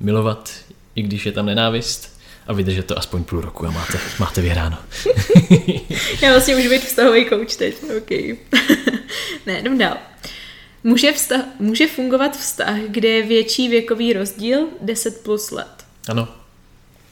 [0.00, 0.50] Milovat,
[0.94, 2.09] i když je tam nenávist,
[2.50, 4.78] a vydržet to aspoň půl roku a máte, máte vyhráno.
[6.22, 8.10] Já vlastně můžu být vztahový kouč teď, ok.
[9.46, 9.96] ne, jdem dál.
[10.84, 15.84] Může, vztah, může fungovat vztah, kde je větší věkový rozdíl 10 plus let?
[16.08, 16.28] Ano.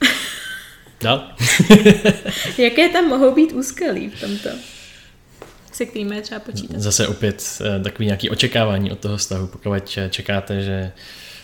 [1.00, 1.32] Dál.
[2.58, 4.48] Jaké tam mohou být úskalí v tomto?
[5.72, 6.80] Se kterými je třeba počítat?
[6.80, 9.46] Zase opět eh, takový nějaký očekávání od toho vztahu.
[9.46, 9.72] Pokud
[10.10, 10.92] čekáte, že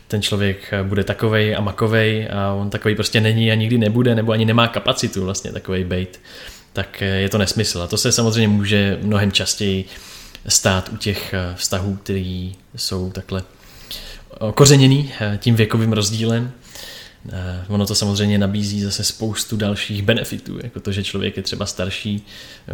[0.08, 4.32] ten člověk bude takovej a makovej a on takový prostě není a nikdy nebude, nebo
[4.32, 6.20] ani nemá kapacitu vlastně takovej bejt,
[6.72, 7.82] tak je to nesmysl.
[7.82, 9.84] A to se samozřejmě může mnohem častěji
[10.48, 13.42] stát u těch vztahů, které jsou takhle
[14.54, 16.52] kořeněný tím věkovým rozdílem.
[17.68, 22.26] Ono to samozřejmě nabízí zase spoustu dalších benefitů, jako to, že člověk je třeba starší,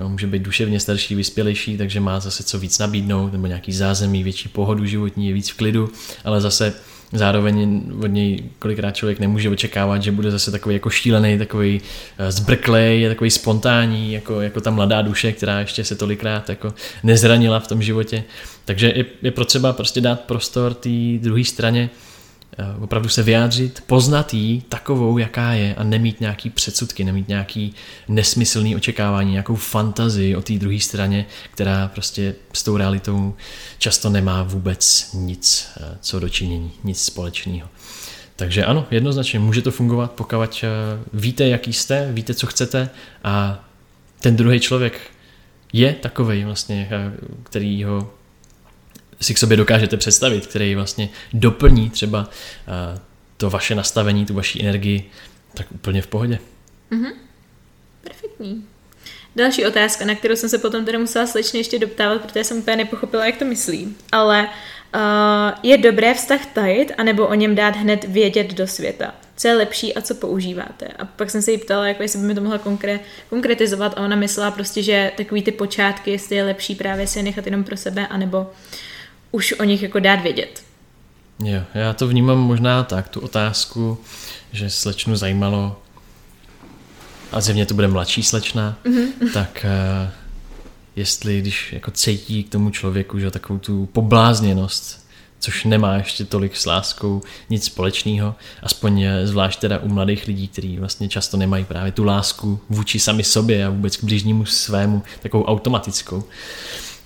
[0.08, 4.48] může být duševně starší, vyspělejší, takže má zase co víc nabídnout, nebo nějaký zázemí, větší
[4.48, 5.92] pohodu životní, je víc v klidu,
[6.24, 6.74] ale zase
[7.12, 11.80] zároveň od něj kolikrát člověk nemůže očekávat, že bude zase takový jako šílený, takový
[12.18, 17.60] eh, zbrklej, takový spontánní, jako, jako ta mladá duše, která ještě se tolikrát jako nezranila
[17.60, 18.24] v tom životě.
[18.64, 20.88] Takže je, je potřeba prostě dát prostor té
[21.18, 21.90] druhé straně,
[22.80, 27.74] opravdu se vyjádřit, poznat jí takovou, jaká je a nemít nějaký předsudky, nemít nějaký
[28.08, 33.34] nesmyslný očekávání, nějakou fantazii o té druhé straně, která prostě s tou realitou
[33.78, 37.68] často nemá vůbec nic eh, co dočinění, nic společného.
[38.36, 40.68] Takže ano, jednoznačně může to fungovat, pokud eh,
[41.12, 42.90] víte, jaký jste, víte, co chcete
[43.24, 43.64] a
[44.20, 45.00] ten druhý člověk
[45.72, 46.88] je takový vlastně,
[47.42, 48.10] který ho
[49.20, 52.30] si k sobě dokážete představit, který vlastně doplní třeba
[53.36, 55.10] to vaše nastavení, tu vaši energii,
[55.54, 56.38] tak úplně v pohodě.
[56.92, 57.12] Mm-hmm.
[58.04, 58.64] Perfektní.
[59.36, 62.76] Další otázka, na kterou jsem se potom teda musela slečně ještě doptávat, protože jsem úplně
[62.76, 63.96] nepochopila, jak to myslí.
[64.12, 64.48] Ale
[64.94, 65.00] uh,
[65.62, 69.14] je dobré vztah tajit, anebo o něm dát hned vědět do světa?
[69.36, 70.86] Co je lepší a co používáte?
[70.86, 73.00] A pak jsem se jí ptala, jako jestli by mi to mohla konkre-
[73.30, 77.22] konkretizovat a ona myslela prostě, že takový ty počátky, jestli je lepší právě si je
[77.22, 78.50] nechat jenom pro sebe, anebo
[79.30, 80.62] už o nich jako dát vědět.
[81.44, 83.98] Jo, já to vnímám možná tak, tu otázku,
[84.52, 85.82] že slečnu zajímalo,
[87.32, 89.32] a zjevně to bude mladší slečna, mm-hmm.
[89.32, 89.66] tak
[90.04, 90.10] uh,
[90.96, 95.08] jestli když jako cítí k tomu člověku, že takovou tu poblázněnost,
[95.38, 100.78] což nemá ještě tolik s láskou nic společného, aspoň zvlášť teda u mladých lidí, kteří
[100.78, 105.44] vlastně často nemají právě tu lásku vůči sami sobě a vůbec k blížnímu svému, takovou
[105.44, 106.24] automatickou,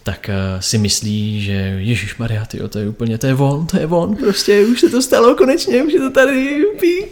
[0.05, 3.77] tak uh, si myslí, že Ježíš Maria, tyjo, to je úplně, to je on, to
[3.77, 7.05] je on, prostě už se to stalo konečně, už je to tady, upí.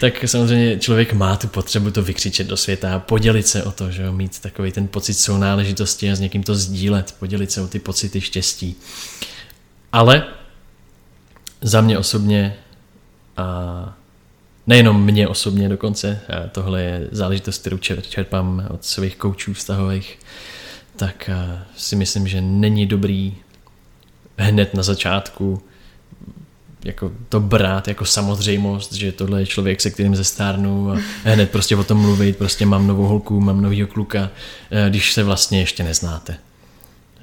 [0.00, 3.90] Tak samozřejmě člověk má tu potřebu to vykřičet do světa a podělit se o to,
[3.90, 7.66] že jo, mít takový ten pocit sounáležitosti a s někým to sdílet, podělit se o
[7.66, 8.76] ty pocity štěstí.
[9.92, 10.24] Ale
[11.60, 12.56] za mě osobně
[13.36, 13.96] a
[14.66, 16.20] nejenom mě osobně dokonce,
[16.52, 20.18] tohle je záležitost, kterou čerpám od svých koučů vztahových,
[20.96, 23.34] tak eh, si myslím, že není dobrý
[24.38, 25.62] hned na začátku
[26.84, 31.76] jako to brát jako samozřejmost, že tohle je člověk, se kterým zestárnu a hned prostě
[31.76, 34.30] o tom mluvit, prostě mám novou holku, mám novýho kluka,
[34.70, 36.36] eh, když se vlastně ještě neznáte.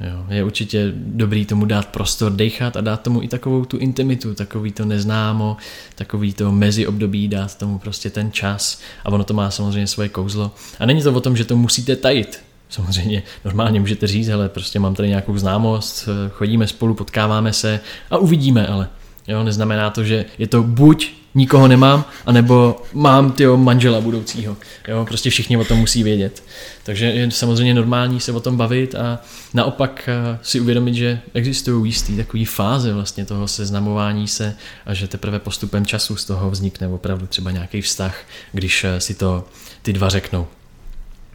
[0.02, 4.34] Jo, je určitě dobrý tomu dát prostor, dechat a dát tomu i takovou tu intimitu,
[4.34, 5.58] takový to neznámo,
[5.96, 10.52] takový to meziobdobí, dát tomu prostě ten čas a ono to má samozřejmě svoje kouzlo.
[10.80, 12.42] A není to o tom, že to musíte tajit,
[12.74, 17.80] Samozřejmě normálně můžete říct, ale prostě mám tady nějakou známost, chodíme spolu, potkáváme se
[18.12, 18.90] a uvidíme, ale
[19.28, 24.58] jo, neznamená to, že je to buď nikoho nemám, anebo mám tyho manžela budoucího.
[24.88, 26.44] Jo, prostě všichni o tom musí vědět.
[26.84, 29.20] Takže je samozřejmě normální se o tom bavit a
[29.54, 34.56] naopak eh, si uvědomit, že existují jistý takový fáze vlastně toho seznamování se
[34.86, 38.18] a že teprve postupem času z toho vznikne opravdu třeba nějaký vztah,
[38.52, 39.48] když eh, si to
[39.82, 40.48] ty dva řeknou.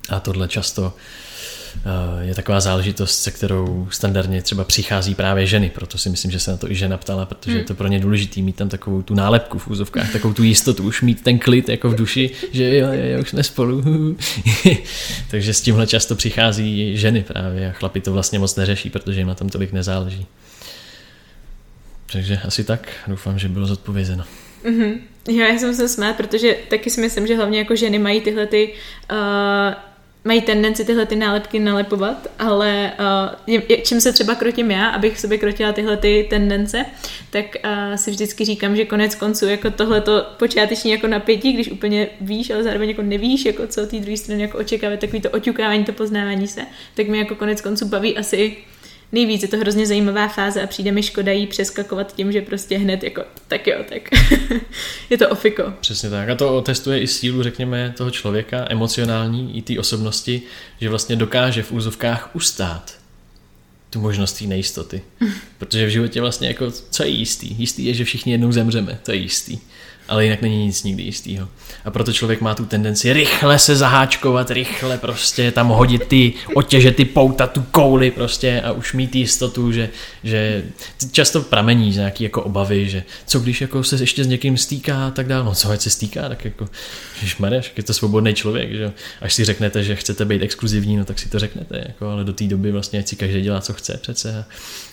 [0.09, 1.28] A tohle často Eh,
[2.21, 6.51] je taková záležitost, se kterou standardně třeba přichází právě ženy, proto si myslím, že se
[6.51, 7.59] na to i žena ptala, protože hmm.
[7.59, 10.83] je to pro ně důležité mít tam takovou tu nálepku v úzovkách, takovou tu jistotu,
[10.83, 13.85] už mít ten klid jako v duši, že jo, jo, jo už jsme spolu.
[15.31, 19.29] Takže s tímhle často přichází ženy právě a chlapi to vlastně moc neřeší, protože jim
[19.29, 20.27] na tom tolik nezáleží.
[22.13, 24.25] Takže asi tak, doufám, že bylo zodpovězeno.
[24.65, 24.99] Mm-hmm.
[25.31, 28.73] Já jsem se smát, protože taky si myslím, že hlavně jako ženy mají tyhle ty
[29.11, 29.19] uh,
[30.25, 32.93] mají tendenci tyhle ty nálepky nalepovat, ale
[33.49, 36.85] uh, čím se třeba krotím já, abych sobě krotila tyhle ty tendence,
[37.31, 42.09] tak uh, si vždycky říkám, že konec konců jako tohleto počáteční jako napětí, když úplně
[42.21, 45.85] víš, ale zároveň jako nevíš, jako co té druhé strany jako očekávat, takový to oťukávání,
[45.85, 46.61] to poznávání se,
[46.95, 48.57] tak mi jako konec konců baví asi
[49.13, 49.43] nejvíc.
[49.43, 53.03] Je to hrozně zajímavá fáze a přijde mi škoda jí přeskakovat tím, že prostě hned
[53.03, 54.03] jako tak jo, tak
[55.11, 55.73] je to ofiko.
[55.81, 56.29] Přesně tak.
[56.29, 60.43] A to testuje i sílu, řekněme, toho člověka, emocionální, i té osobnosti,
[60.81, 62.99] že vlastně dokáže v úzovkách ustát
[63.91, 65.03] tu možnost té nejistoty.
[65.59, 67.55] Protože v životě vlastně jako, co je jistý?
[67.59, 69.59] Jistý je, že všichni jednou zemřeme, to je jistý
[70.09, 71.49] ale jinak není nic nikdy jistýho.
[71.85, 76.91] A proto člověk má tu tendenci rychle se zaháčkovat, rychle prostě tam hodit ty otěže,
[76.91, 79.89] ty pouta, tu kouli prostě a už mít jistotu, že,
[80.25, 80.65] že
[81.13, 85.07] často pramení z nějaký jako obavy, že co když jako se ještě s někým stýká
[85.07, 86.69] a tak dále, no co ať se stýká, tak jako
[87.39, 91.19] Mareš, je to svobodný člověk, že až si řeknete, že chcete být exkluzivní, no tak
[91.19, 93.99] si to řeknete, jako, ale do té doby vlastně ať si každý dělá, co chce
[94.03, 94.39] přece.
[94.39, 94.45] a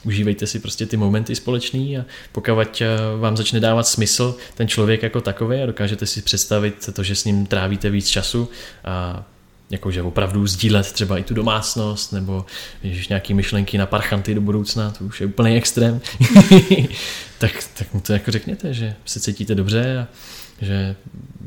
[0.06, 2.88] užívejte si prostě ty momenty společný a pokud eh,
[3.20, 7.26] vám začne dávat smysl ten člověk jako takový a dokážete si představit to, že s
[7.26, 8.50] ním trávíte víc času
[8.84, 9.24] a
[9.70, 12.46] jakože opravdu sdílet třeba i tu domácnost, nebo
[12.82, 16.02] když nějaký myšlenky na parchanty do budoucna, to už je úplný extrém,
[17.38, 20.08] tak, tak mu to jako řekněte, že se cítíte dobře a
[20.62, 20.96] že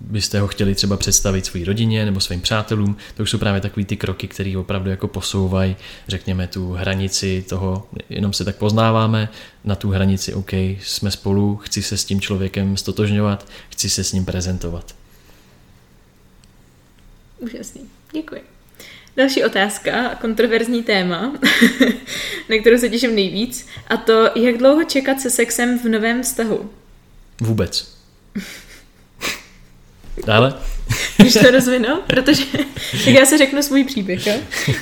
[0.00, 3.86] byste ho chtěli třeba představit své rodině nebo svým přátelům, to už jsou právě takový
[3.86, 5.76] ty kroky, které opravdu jako posouvají,
[6.08, 9.28] řekněme, tu hranici toho, jenom se tak poznáváme,
[9.64, 14.12] na tu hranici, OK, jsme spolu, chci se s tím člověkem stotožňovat, chci se s
[14.12, 14.94] ním prezentovat.
[17.38, 17.82] Úžasný,
[18.12, 18.42] děkuji.
[19.16, 21.32] Další otázka, kontroverzní téma,
[22.48, 26.70] na kterou se těším nejvíc, a to, jak dlouho čekat se sexem v novém vztahu?
[27.40, 27.98] Vůbec.
[30.26, 30.54] Dále?
[31.16, 32.44] Když to rozvinu, protože
[33.04, 34.26] tak já si řeknu svůj příběh.
[34.26, 34.34] Jo?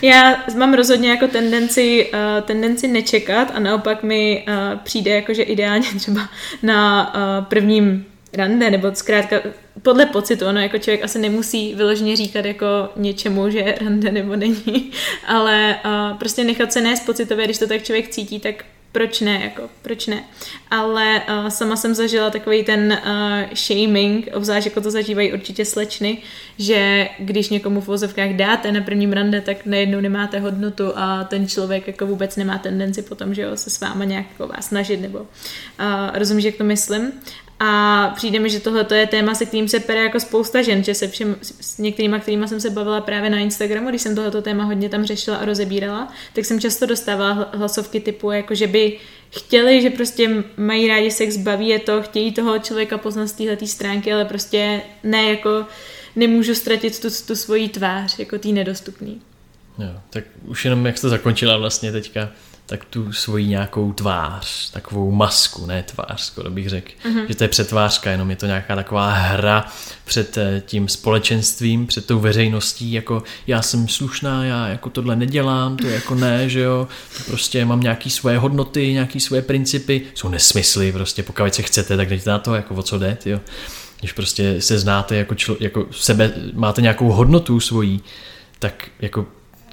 [0.02, 5.42] Já mám rozhodně jako tendenci, uh, tendenci nečekat a naopak mi uh, přijde jako, že
[5.42, 6.28] ideálně třeba
[6.62, 9.40] na uh, prvním rande, nebo zkrátka
[9.82, 12.66] podle pocitu, ono jako člověk asi nemusí vyloženě říkat jako
[12.96, 14.90] něčemu, že rande nebo není,
[15.26, 19.40] ale uh, prostě nechat se nést pocitově, když to tak člověk cítí, tak proč ne,
[19.44, 20.24] jako, proč ne.
[20.70, 26.18] Ale uh, sama jsem zažila takový ten uh, shaming, obzvlášť jako to zažívají určitě slečny,
[26.58, 31.48] že když někomu v vozovkách dáte na prvním rande, tak najednou nemáte hodnotu a ten
[31.48, 35.00] člověk jako vůbec nemá tendenci potom, že jo, se s váma nějak jako vás snažit,
[35.00, 35.26] nebo uh,
[36.14, 37.12] rozumíš, jak to myslím.
[37.60, 40.94] A přijde mi, že tohle je téma, se kterým se pere jako spousta žen, že
[40.94, 44.64] se všem, s některýma, kterýma jsem se bavila právě na Instagramu, když jsem tohleto téma
[44.64, 48.98] hodně tam řešila a rozebírala, tak jsem často dostávala hlasovky typu, jako že by
[49.30, 53.56] chtěli, že prostě mají rádi sex, baví je to, chtějí toho člověka poznat z téhle
[53.66, 55.64] stránky, ale prostě ne jako
[56.16, 59.20] nemůžu ztratit tu, tu svoji tvář, jako tý nedostupný.
[59.78, 62.30] Jo, tak už jenom jak jste zakončila vlastně teďka,
[62.66, 67.26] tak tu svoji nějakou tvář, takovou masku, ne tvář, skoro bych řekl, mm-hmm.
[67.28, 69.64] že to je přetvářka, jenom je to nějaká taková hra
[70.04, 75.76] před eh, tím společenstvím, před tou veřejností, jako já jsem slušná, já jako tohle nedělám,
[75.76, 76.88] to jako ne, že jo,
[77.18, 81.96] to prostě mám nějaký svoje hodnoty, nějaký svoje principy, jsou nesmysly, prostě pokud se chcete,
[81.96, 83.40] tak jdete na to, jako o co jde, jo.
[84.00, 88.02] Když prostě se znáte jako, člo, jako sebe, máte nějakou hodnotu svojí,
[88.58, 89.26] tak jako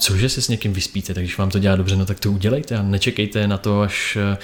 [0.04, 2.78] cože se s někým vyspíte, tak když vám to dělá dobře, no tak to udělejte
[2.78, 4.38] a nečekejte na to, až eh,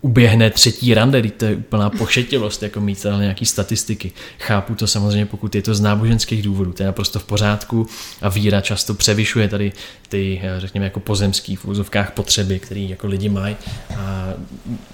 [0.00, 4.12] uběhne třetí rande, to je úplná pošetilost, jako mít ale nějaký statistiky.
[4.38, 7.86] Chápu to samozřejmě, pokud je to z náboženských důvodů, to je naprosto v pořádku
[8.22, 9.72] a víra často převyšuje tady
[10.08, 13.56] ty, eh, řekněme, jako pozemský v úzovkách potřeby, které jako lidi mají
[13.96, 14.34] a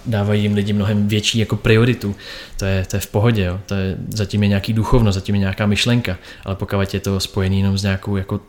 [0.06, 2.14] dávají jim lidi mnohem větší jako prioritu.
[2.56, 3.60] To je, to je v pohodě, jo.
[3.66, 7.58] To je, zatím je nějaký duchovno, zatím je nějaká myšlenka, ale pokud je to spojený
[7.58, 8.40] jenom s nějakou jako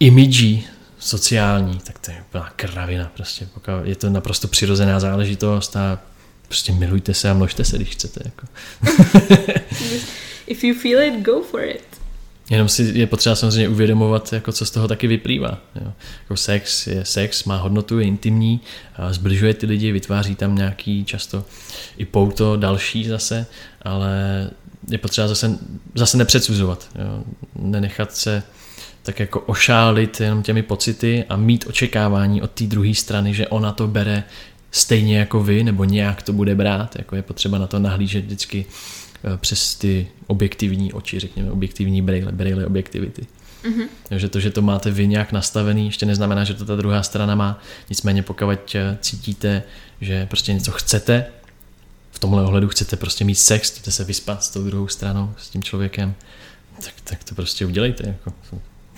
[0.00, 0.66] imidží
[0.98, 3.48] sociální, tak to je úplná kravina prostě.
[3.84, 5.98] Je to naprosto přirozená záležitost a
[6.46, 8.20] prostě milujte se a množte se, když chcete.
[8.24, 8.46] Jako.
[10.46, 11.84] If you feel it, go for it.
[12.50, 15.58] Jenom si je potřeba samozřejmě uvědomovat, jako co z toho taky vyplývá.
[15.80, 15.92] Jo.
[16.22, 18.60] Jako sex je sex, má hodnotu, je intimní,
[19.10, 21.44] zbližuje ty lidi, vytváří tam nějaký často
[21.96, 23.46] i pouto další zase,
[23.82, 24.10] ale
[24.90, 25.58] je potřeba zase,
[25.94, 26.88] zase nepředsuzovat.
[26.94, 27.24] Jo.
[27.56, 28.42] Nenechat se
[29.08, 33.72] tak jako ošálit jenom těmi pocity a mít očekávání od té druhé strany, že ona
[33.72, 34.24] to bere
[34.70, 38.64] stejně jako vy, nebo nějak to bude brát, jako je potřeba na to nahlížet vždycky
[39.24, 43.26] eh, přes ty objektivní oči, řekněme, objektivní brýle, brýle objektivity.
[43.64, 43.86] Mm-hmm.
[44.08, 47.34] Takže to, že to máte vy nějak nastavený, ještě neznamená, že to ta druhá strana
[47.34, 47.60] má.
[47.88, 49.62] Nicméně pokud eh, cítíte,
[50.00, 51.26] že prostě něco chcete,
[52.10, 55.50] v tomhle ohledu chcete prostě mít sex, chcete se vyspat s tou druhou stranou, s
[55.50, 56.14] tím člověkem,
[56.84, 58.06] tak, tak to prostě udělejte.
[58.06, 58.32] Jako.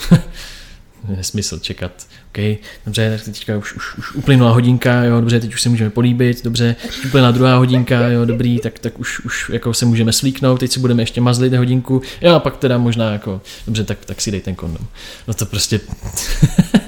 [1.08, 2.06] Nesmysl čekat.
[2.28, 6.44] OK, dobře, teďka už, už, už uplynula hodinka, jo, dobře, teď už se můžeme políbit,
[6.44, 6.76] dobře,
[7.06, 10.80] uplynula druhá hodinka, jo, dobrý, tak, tak už, už jako se můžeme slíknout, teď si
[10.80, 14.40] budeme ještě mazlit hodinku, jo, a pak teda možná jako, dobře, tak, tak si dej
[14.40, 14.86] ten kondom.
[15.28, 15.78] No to prostě,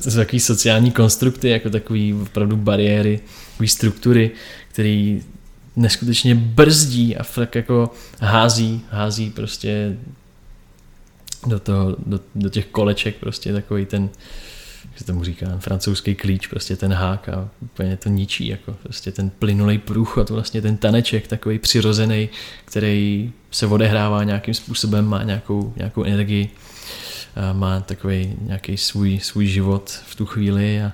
[0.00, 3.20] jsou, takový sociální konstrukty, jako takový opravdu bariéry,
[3.52, 4.30] takový struktury,
[4.68, 5.18] které
[5.76, 7.90] neskutečně brzdí a fakt jako
[8.20, 9.96] hází, hází prostě
[11.46, 14.10] do, toho, do, do těch koleček prostě takový ten,
[14.84, 19.12] jak se tomu říká, francouzský klíč, prostě ten hák a úplně to ničí, jako prostě
[19.12, 22.28] ten plynulej průchod, vlastně ten taneček takový přirozený,
[22.64, 26.50] který se odehrává nějakým způsobem, má nějakou, nějakou energii,
[27.36, 30.92] a má takový nějaký svůj, svůj život v tu chvíli a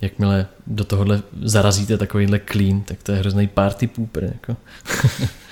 [0.00, 4.24] jakmile do tohohle zarazíte takovýhle clean, tak to je hrozný party pooper.
[4.24, 4.56] Jako.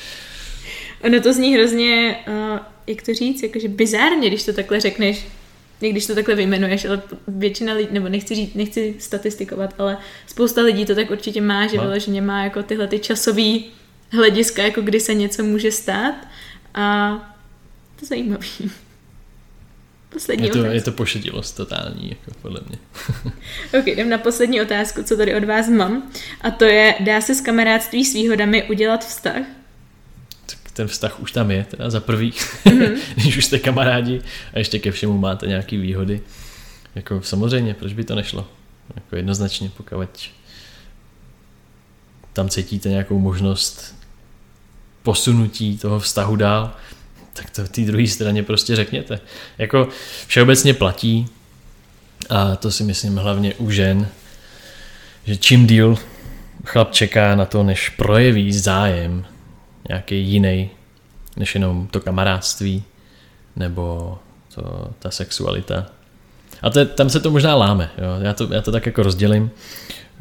[1.07, 5.27] ono to zní hrozně uh jak to říct, jakože bizárně, když to takhle řekneš,
[5.79, 10.85] když to takhle vyjmenuješ, ale většina lidí, nebo nechci říct, nechci statistikovat, ale spousta lidí
[10.85, 11.83] to tak určitě má, že no.
[11.83, 13.65] vyloženě má jako tyhle ty časový
[14.13, 16.15] hlediska, jako kdy se něco může stát
[16.75, 17.15] a
[17.97, 18.49] to je zajímavý.
[20.09, 20.75] Poslední je to, otázka.
[20.75, 22.79] je to pošedilost totální, jako podle mě.
[23.81, 26.11] ok, jdem na poslední otázku, co tady od vás mám.
[26.41, 29.43] A to je, dá se s kamarádství s výhodami udělat vztah?
[30.77, 32.99] Ten vztah už tam je, teda za prvý, mm-hmm.
[33.14, 34.20] když už jste kamarádi
[34.55, 36.20] a ještě ke všemu máte nějaké výhody.
[36.95, 38.49] Jako samozřejmě, proč by to nešlo?
[38.95, 40.31] Jako jednoznačně, pokud
[42.33, 43.97] tam cítíte nějakou možnost
[45.03, 46.74] posunutí toho vztahu dál,
[47.33, 49.20] tak to té druhé straně prostě řekněte.
[49.59, 49.89] Jako
[50.27, 51.27] všeobecně platí,
[52.31, 54.09] a to si myslím hlavně u žen,
[55.24, 55.99] že čím díl
[56.64, 59.27] chlap čeká na to, než projeví zájem
[59.89, 60.70] nějaký jiný,
[61.37, 62.84] než jenom to kamarádství
[63.57, 64.18] nebo
[64.55, 65.87] to, ta sexualita.
[66.62, 68.20] A to, tam se to možná láme, jo.
[68.20, 69.51] Já, to, já to tak jako rozdělím.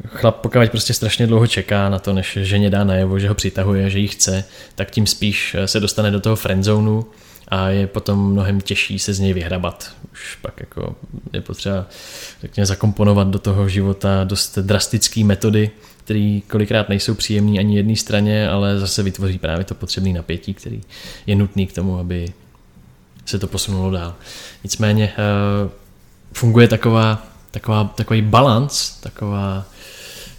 [0.06, 3.90] Chlap, pokud prostě strašně dlouho čeká na to, než ženě dá najevo, že ho přitahuje,
[3.90, 4.44] že ji chce,
[4.74, 7.06] tak tím spíš se dostane do toho friendzonu
[7.48, 9.92] a je potom mnohem těžší se z něj vyhrabat.
[10.12, 10.96] Už pak jako
[11.32, 11.86] je potřeba
[12.40, 15.70] řekněme, zakomponovat do toho života dost drastické metody,
[16.06, 20.80] které kolikrát nejsou příjemné ani jedné straně, ale zase vytvoří právě to potřebné napětí, který
[21.26, 22.32] je nutný k tomu, aby
[23.24, 24.14] se to posunulo dál.
[24.64, 25.70] Nicméně eh,
[26.32, 29.64] funguje taková, taková, takový balans, taková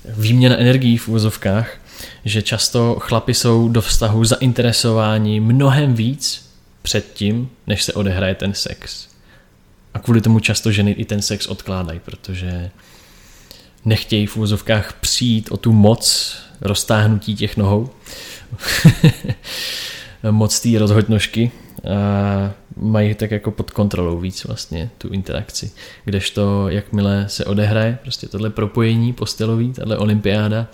[0.05, 1.78] výměna energií v úvozovkách,
[2.26, 6.49] že často chlapi jsou do vztahu zainteresováni mnohem víc
[6.82, 9.07] předtím, než se odehraje ten sex.
[9.93, 12.72] A kvůli tomu často ženy i ten sex odkládají, protože
[13.88, 17.90] nechtějí v úvozovkách přijít o tu moc roztáhnutí těch nohou,
[20.32, 21.52] moc té rozhodnožky,
[21.94, 25.72] a mají tak jako pod kontrolou víc vlastně tu interakci.
[26.06, 30.68] Kdežto jakmile se odehraje prostě tohle propojení postelový, tahle olympiáda,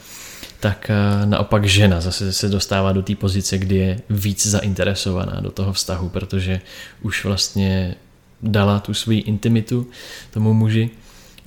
[0.59, 0.91] tak
[1.25, 6.09] naopak žena zase se dostává do té pozice, kdy je víc zainteresovaná do toho vztahu,
[6.09, 6.61] protože
[7.01, 7.95] už vlastně
[8.41, 9.87] dala tu svoji intimitu
[10.31, 10.89] tomu muži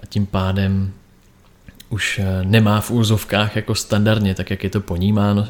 [0.03, 0.93] a tím pádem
[1.89, 5.49] už nemá v úzovkách jako standardně, tak jak je to ponímáno,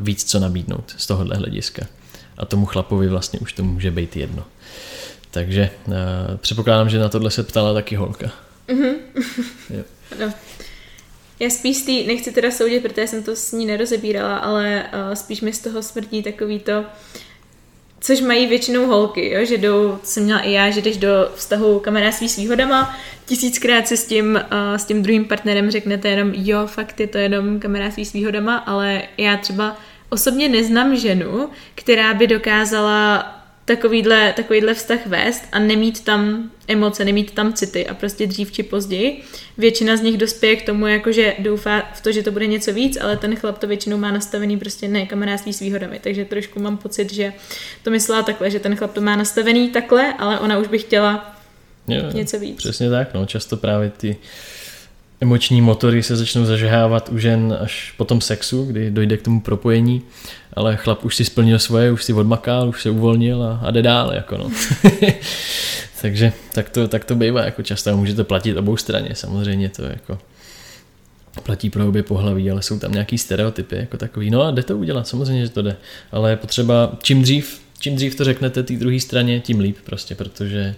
[0.00, 1.86] víc co nabídnout z tohohle hlediska
[2.38, 4.44] a tomu chlapovi vlastně už to může být jedno.
[5.30, 5.94] Takže uh,
[6.36, 8.30] předpokládám, že na tohle se ptala taky holka.
[8.68, 8.94] Mm-hmm.
[9.70, 9.82] jo.
[10.20, 10.32] No.
[11.40, 15.40] Já spíš tý, nechci teda soudit, protože jsem to s ní nerozebírala, ale uh, spíš
[15.40, 16.84] mi z toho smrdí takový to,
[18.00, 19.44] což mají většinou holky, jo?
[19.44, 22.96] že jdou, jsem měla i já, že jdeš do vztahu kamarádství s výhodama,
[23.26, 27.18] tisíckrát se s tím, uh, s tím druhým partnerem řeknete jenom jo, fakt je to
[27.18, 29.76] jenom kamarádství s výhodama, ale já třeba
[30.08, 33.37] osobně neznám ženu, která by dokázala
[33.68, 38.62] takovýhle, takovýhle vztah vést a nemít tam emoce, nemít tam city a prostě dřív či
[38.62, 39.22] později.
[39.58, 42.98] Většina z nich dospěje k tomu, jakože doufá v to, že to bude něco víc,
[43.00, 46.76] ale ten chlap to většinou má nastavený prostě ne kamarádství s výhodami, takže trošku mám
[46.76, 47.32] pocit, že
[47.82, 51.36] to myslela takhle, že ten chlap to má nastavený takhle, ale ona už by chtěla
[51.88, 52.56] jo, něco víc.
[52.56, 54.16] Přesně tak, no, často právě ty
[55.20, 59.40] emoční motory se začnou zažehávat u žen až po tom sexu, kdy dojde k tomu
[59.40, 60.02] propojení,
[60.58, 63.82] ale chlap už si splnil svoje, už si odmakal, už se uvolnil a, a jde
[63.82, 64.12] dál.
[64.14, 64.50] Jako no.
[66.02, 67.96] Takže tak to, tak to bývá jako často.
[67.96, 70.18] Může to platit obou straně, samozřejmě to jako
[71.40, 74.30] platí pro obě pohlaví, ale jsou tam nějaký stereotypy jako takový.
[74.30, 75.76] No a jde to udělat, samozřejmě, že to jde.
[76.12, 80.14] Ale je potřeba, čím dřív, čím dřív to řeknete té druhé straně, tím líp prostě,
[80.14, 80.74] protože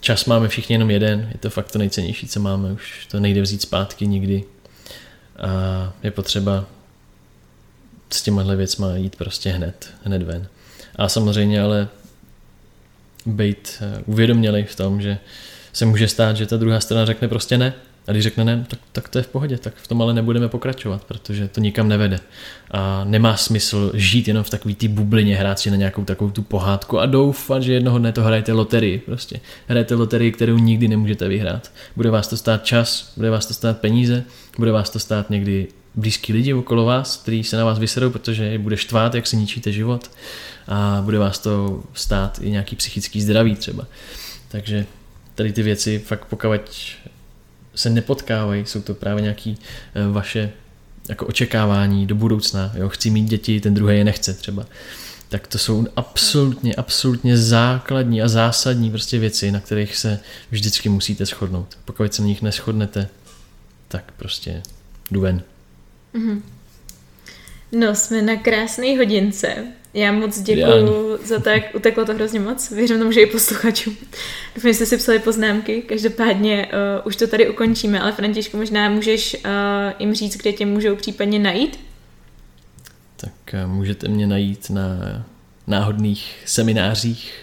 [0.00, 3.42] čas máme všichni jenom jeden, je to fakt to nejcennější, co máme, už to nejde
[3.42, 4.44] vzít zpátky nikdy.
[5.38, 6.66] A je potřeba
[8.14, 10.46] s těmahle věcma jít prostě hned, hned ven.
[10.96, 11.88] A samozřejmě ale
[13.26, 15.18] být eh, uvědomělý v tom, že
[15.72, 17.74] se může stát, že ta druhá strana řekne prostě ne,
[18.06, 20.48] a když řekne ne, tak, tak to je v pohodě, tak v tom ale nebudeme
[20.48, 22.20] pokračovat, protože to nikam nevede.
[22.70, 26.42] A nemá smysl žít jenom v takové té bublině, hrát si na nějakou takovou tu
[26.42, 28.98] pohádku a doufat, že jednoho dne to hrajete loterii.
[28.98, 31.72] Prostě hrajete loterii, kterou nikdy nemůžete vyhrát.
[31.96, 34.24] Bude vás to stát čas, bude vás to stát peníze,
[34.58, 38.58] bude vás to stát někdy blízký lidi okolo vás, kteří se na vás vyserou, protože
[38.58, 40.10] bude štvát, jak si ničíte život
[40.66, 43.86] a bude vás to stát i nějaký psychický zdraví třeba.
[44.48, 44.86] Takže
[45.34, 46.50] tady ty věci fakt pokud
[47.74, 49.54] se nepotkávají, jsou to právě nějaké
[49.94, 50.52] eh, vaše
[51.08, 54.66] jako očekávání do budoucna, jo, chci mít děti, ten druhý je nechce třeba,
[55.28, 60.18] tak to jsou absolutně, absolutně základní a zásadní prostě věci, na kterých se
[60.50, 61.78] vždycky musíte shodnout.
[61.84, 63.08] Pokud se na nich neschodnete,
[63.88, 64.62] tak prostě
[65.10, 65.42] jdu ven.
[66.14, 66.42] Mm-hmm.
[67.72, 69.64] No, jsme na krásné hodince.
[69.94, 72.70] Já moc děkuju za to, jak uteklo to hrozně moc.
[72.70, 73.96] Věřím tomu, že i posluchačům.
[74.54, 75.82] Doufám, že jste si psali poznámky.
[75.82, 79.50] Každopádně uh, už to tady ukončíme, ale Františku, možná můžeš uh,
[79.98, 81.80] jim říct, kde tě můžou případně najít?
[83.16, 84.82] Tak uh, můžete mě najít na
[85.66, 87.34] náhodných seminářích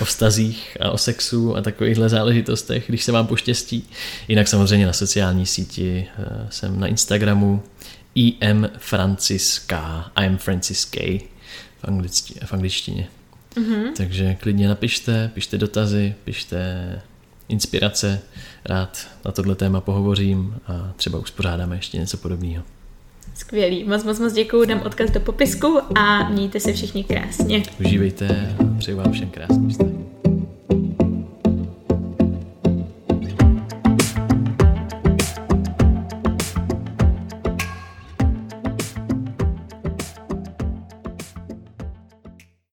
[0.00, 3.88] o vztazích a o sexu a takovýchhle záležitostech, když se vám poštěstí.
[4.28, 7.62] Jinak samozřejmě na sociální síti uh, jsem na Instagramu
[8.20, 10.04] im Francis K.
[10.14, 10.96] I am Francis K
[11.78, 12.40] v, angličtině.
[12.44, 13.08] V angličtině.
[13.56, 13.92] Mm-hmm.
[13.96, 17.02] Takže klidně napište, pište dotazy, pište
[17.48, 18.20] inspirace,
[18.64, 22.64] rád na tohle téma pohovořím a třeba uspořádáme ještě něco podobného.
[23.34, 27.62] Skvělý, moc moc moc děkuju, dám odkaz do popisku a mějte se všichni krásně.
[27.80, 30.05] Užívejte, přeju vám všem krásný vztah.